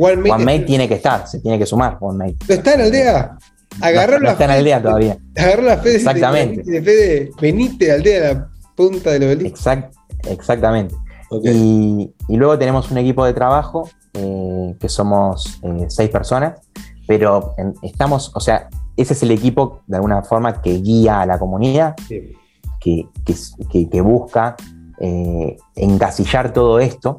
[0.00, 2.36] OneMate, tiene que estar, se tiene que sumar OneMate.
[2.48, 3.38] ¿No está en aldea?
[3.80, 5.18] Agarró la está en aldea todavía.
[5.36, 6.62] Agarró la fe Exactamente.
[6.62, 9.48] de, de Benítez, aldea, la punta del obelisco.
[9.48, 9.94] Exact,
[10.28, 10.94] exactamente.
[11.30, 16.60] Y, luego tenemos un equipo de trabajo eh, que somos eh, seis personas,
[17.08, 21.38] pero estamos, o sea, ese es el equipo de alguna forma que guía a la
[21.38, 22.36] comunidad, que,
[22.80, 24.56] que, busca
[25.00, 27.16] eh, encasillar todo esto.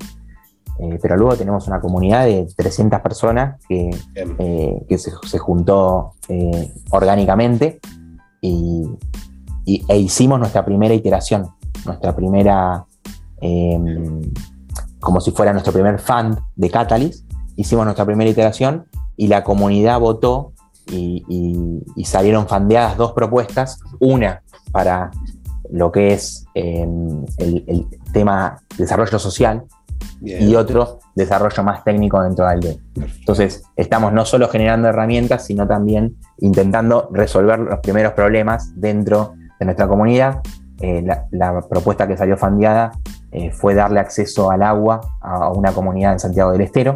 [0.77, 6.71] Eh, pero luego tenemos una comunidad de 300 personas que, eh, que se, juntó eh,
[6.91, 7.79] orgánicamente
[8.41, 8.87] y,
[9.65, 11.47] e hicimos nuestra primera iteración,
[11.83, 12.85] nuestra primera,
[13.41, 14.21] em,
[14.99, 18.85] como si fuera nuestro primer fund de Catalyst, hicimos nuestra primera iteración
[19.19, 20.53] y la comunidad votó
[20.87, 21.25] y,
[22.05, 24.41] salieron fandeadas dos propuestas, una
[24.71, 25.11] para
[25.69, 29.65] lo que es em, el, el tema desarrollo social,
[30.21, 32.73] y otro desarrollo más técnico dentro de Aldea.
[32.95, 39.65] Entonces, estamos no solo generando herramientas, sino también intentando resolver los primeros problemas dentro de
[39.65, 40.41] nuestra comunidad.
[40.81, 42.91] Eh, la, propuesta que salió fandeada
[43.31, 46.95] eh, fue darle acceso al agua a una comunidad en Santiago del Estero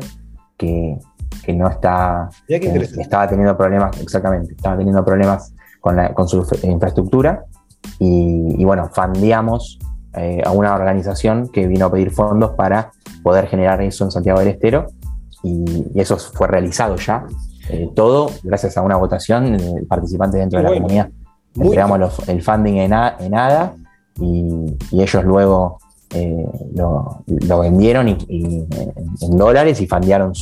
[0.58, 0.98] que,
[1.48, 7.44] no está, eh, estaba teniendo problemas, exactamente, estaba teniendo problemas con, con su infraestructura
[8.00, 9.80] y, y bueno, fandeamos
[10.46, 12.92] a una organización que vino a pedir fondos para
[13.24, 14.86] poder generar eso en Santiago del Estero
[15.44, 17.26] y, eso fue realizado ya.
[17.70, 21.10] Eh, todo gracias a una votación de participantes dentro de la comunidad.
[21.56, 23.76] Entregamos el funding en, en ADA
[24.20, 25.80] y, ellos luego
[26.14, 26.46] eh,
[26.76, 28.66] lo, vendieron y,
[29.22, 30.34] en dólares y fundearon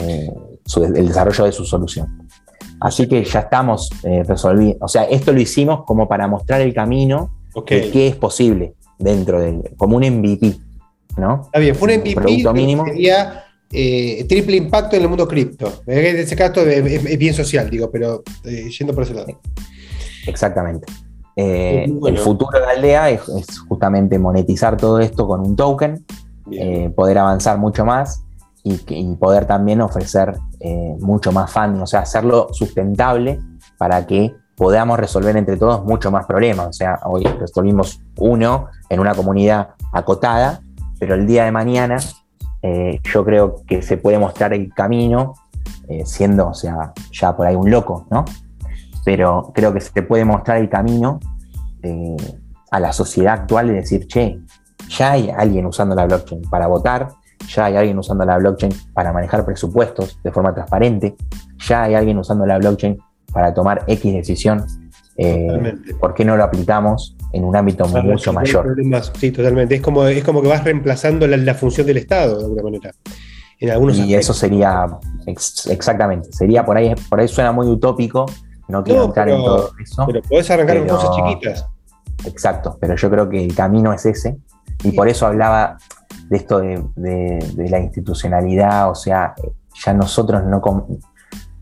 [0.00, 0.30] eh,
[0.64, 2.28] su, el desarrollo de su solución.
[2.80, 4.78] Así que ya estamos resolviendo.
[4.84, 9.40] O sea, esto lo hicimos como para mostrar el camino de qué es posible dentro
[9.40, 10.56] del, como un MVP.
[11.16, 11.42] ¿no?
[11.44, 12.86] Está bien, fue un MVP mínimo.
[12.86, 15.82] sería eh, triple impacto en el mundo cripto.
[15.86, 19.40] En ese caso es, bien social, digo, pero eh, yendo por ese lado.
[20.26, 20.92] Exactamente.
[21.36, 23.22] Eh, el futuro de Aldea es,
[23.68, 26.04] justamente monetizar todo esto con un token,
[26.94, 28.24] poder avanzar mucho más
[28.64, 30.36] y, poder también ofrecer
[30.98, 33.40] mucho más funding, o sea, hacerlo sustentable
[33.78, 36.66] para que podamos resolver entre todos mucho más problemas.
[36.66, 40.60] O sea, hoy resolvimos uno en una comunidad acotada,
[40.98, 41.96] pero el día de mañana
[42.60, 45.32] eh, yo creo que se puede mostrar el camino
[45.88, 48.26] eh, siendo, o sea, ya por ahí un loco, ¿no?
[49.04, 51.20] Pero creo que se puede mostrar el camino
[51.82, 52.16] eh,
[52.70, 54.38] a la sociedad actual de decir, che,
[54.88, 57.08] ya hay alguien usando la blockchain para votar,
[57.48, 61.16] ya hay alguien usando la blockchain para manejar presupuestos de forma transparente,
[61.58, 62.98] ya hay alguien usando la blockchain
[63.32, 64.64] para tomar X decisión.
[66.00, 68.76] ¿Por qué no lo aplicamos en un ámbito mucho mayor.
[69.18, 69.76] Sí, totalmente.
[69.76, 72.92] Es como, es como que vas reemplazando la, función del Estado, de alguna manera.
[73.58, 74.86] En algunos y eso sería,
[75.26, 78.24] exactamente, sería por ahí, por ahí suena muy utópico,
[78.70, 80.04] no quiero entrar en todo eso.
[80.06, 81.66] Pero podés arrancar con cosas chiquitas.
[82.24, 84.38] Exacto, pero yo creo que el camino es ese,
[84.84, 85.78] y por eso hablaba
[86.28, 89.34] de esto de, la institucionalidad, o sea,
[89.84, 90.60] ya nosotros no,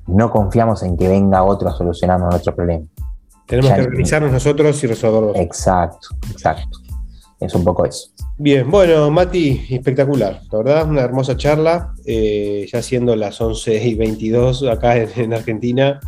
[0.07, 2.85] no confiamos en que venga otro a solucionarnos nuestro problema
[3.47, 5.37] Tenemos que organizarnos nosotros y resolverlo.
[5.37, 6.79] Exacto, exacto.
[7.41, 8.11] Es un poco eso.
[8.37, 13.95] Bien, bueno, Mati, espectacular, la verdad, una hermosa charla, eh, ya siendo las 11 y
[13.95, 16.01] 22 acá en, Argentina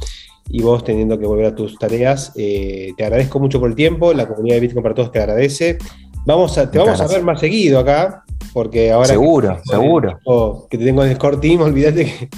[0.53, 2.33] y vos teniendo que volver a tus tareas.
[2.37, 5.79] Eh, te agradezco mucho por el tiempo, la comunidad de Bitcoin para Todos te agradece.
[6.27, 9.07] Vamos a, te vamos a ver más seguido acá, porque ahora.
[9.07, 10.67] Seguro, seguro.
[10.69, 12.29] que te tengo en el Team, olvídate que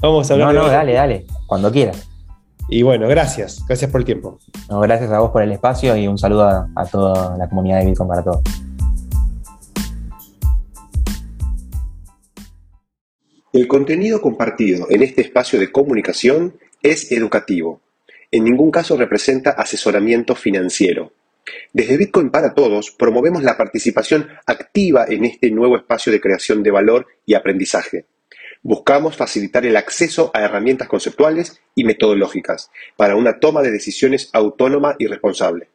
[0.00, 0.54] vamos a hablar.
[0.54, 2.06] No, no, dale, dale, cuando quieras.
[2.68, 4.38] Y bueno, gracias, gracias por el tiempo.
[4.68, 7.86] gracias a vos por el espacio y un saludo a, a toda la comunidad de
[7.86, 8.42] Bitcoin para Todos.
[13.52, 17.80] El contenido compartido en este espacio de comunicación es educativo.
[18.30, 21.12] En ningún caso representa asesoramiento financiero.
[21.72, 26.70] Desde Bitcoin para Todos promovemos la participación activa en este nuevo espacio de creación de
[26.70, 28.06] valor y aprendizaje.
[28.62, 34.96] Buscamos facilitar el acceso a herramientas conceptuales y metodológicas para una toma de decisiones autónoma
[34.98, 35.68] y responsable.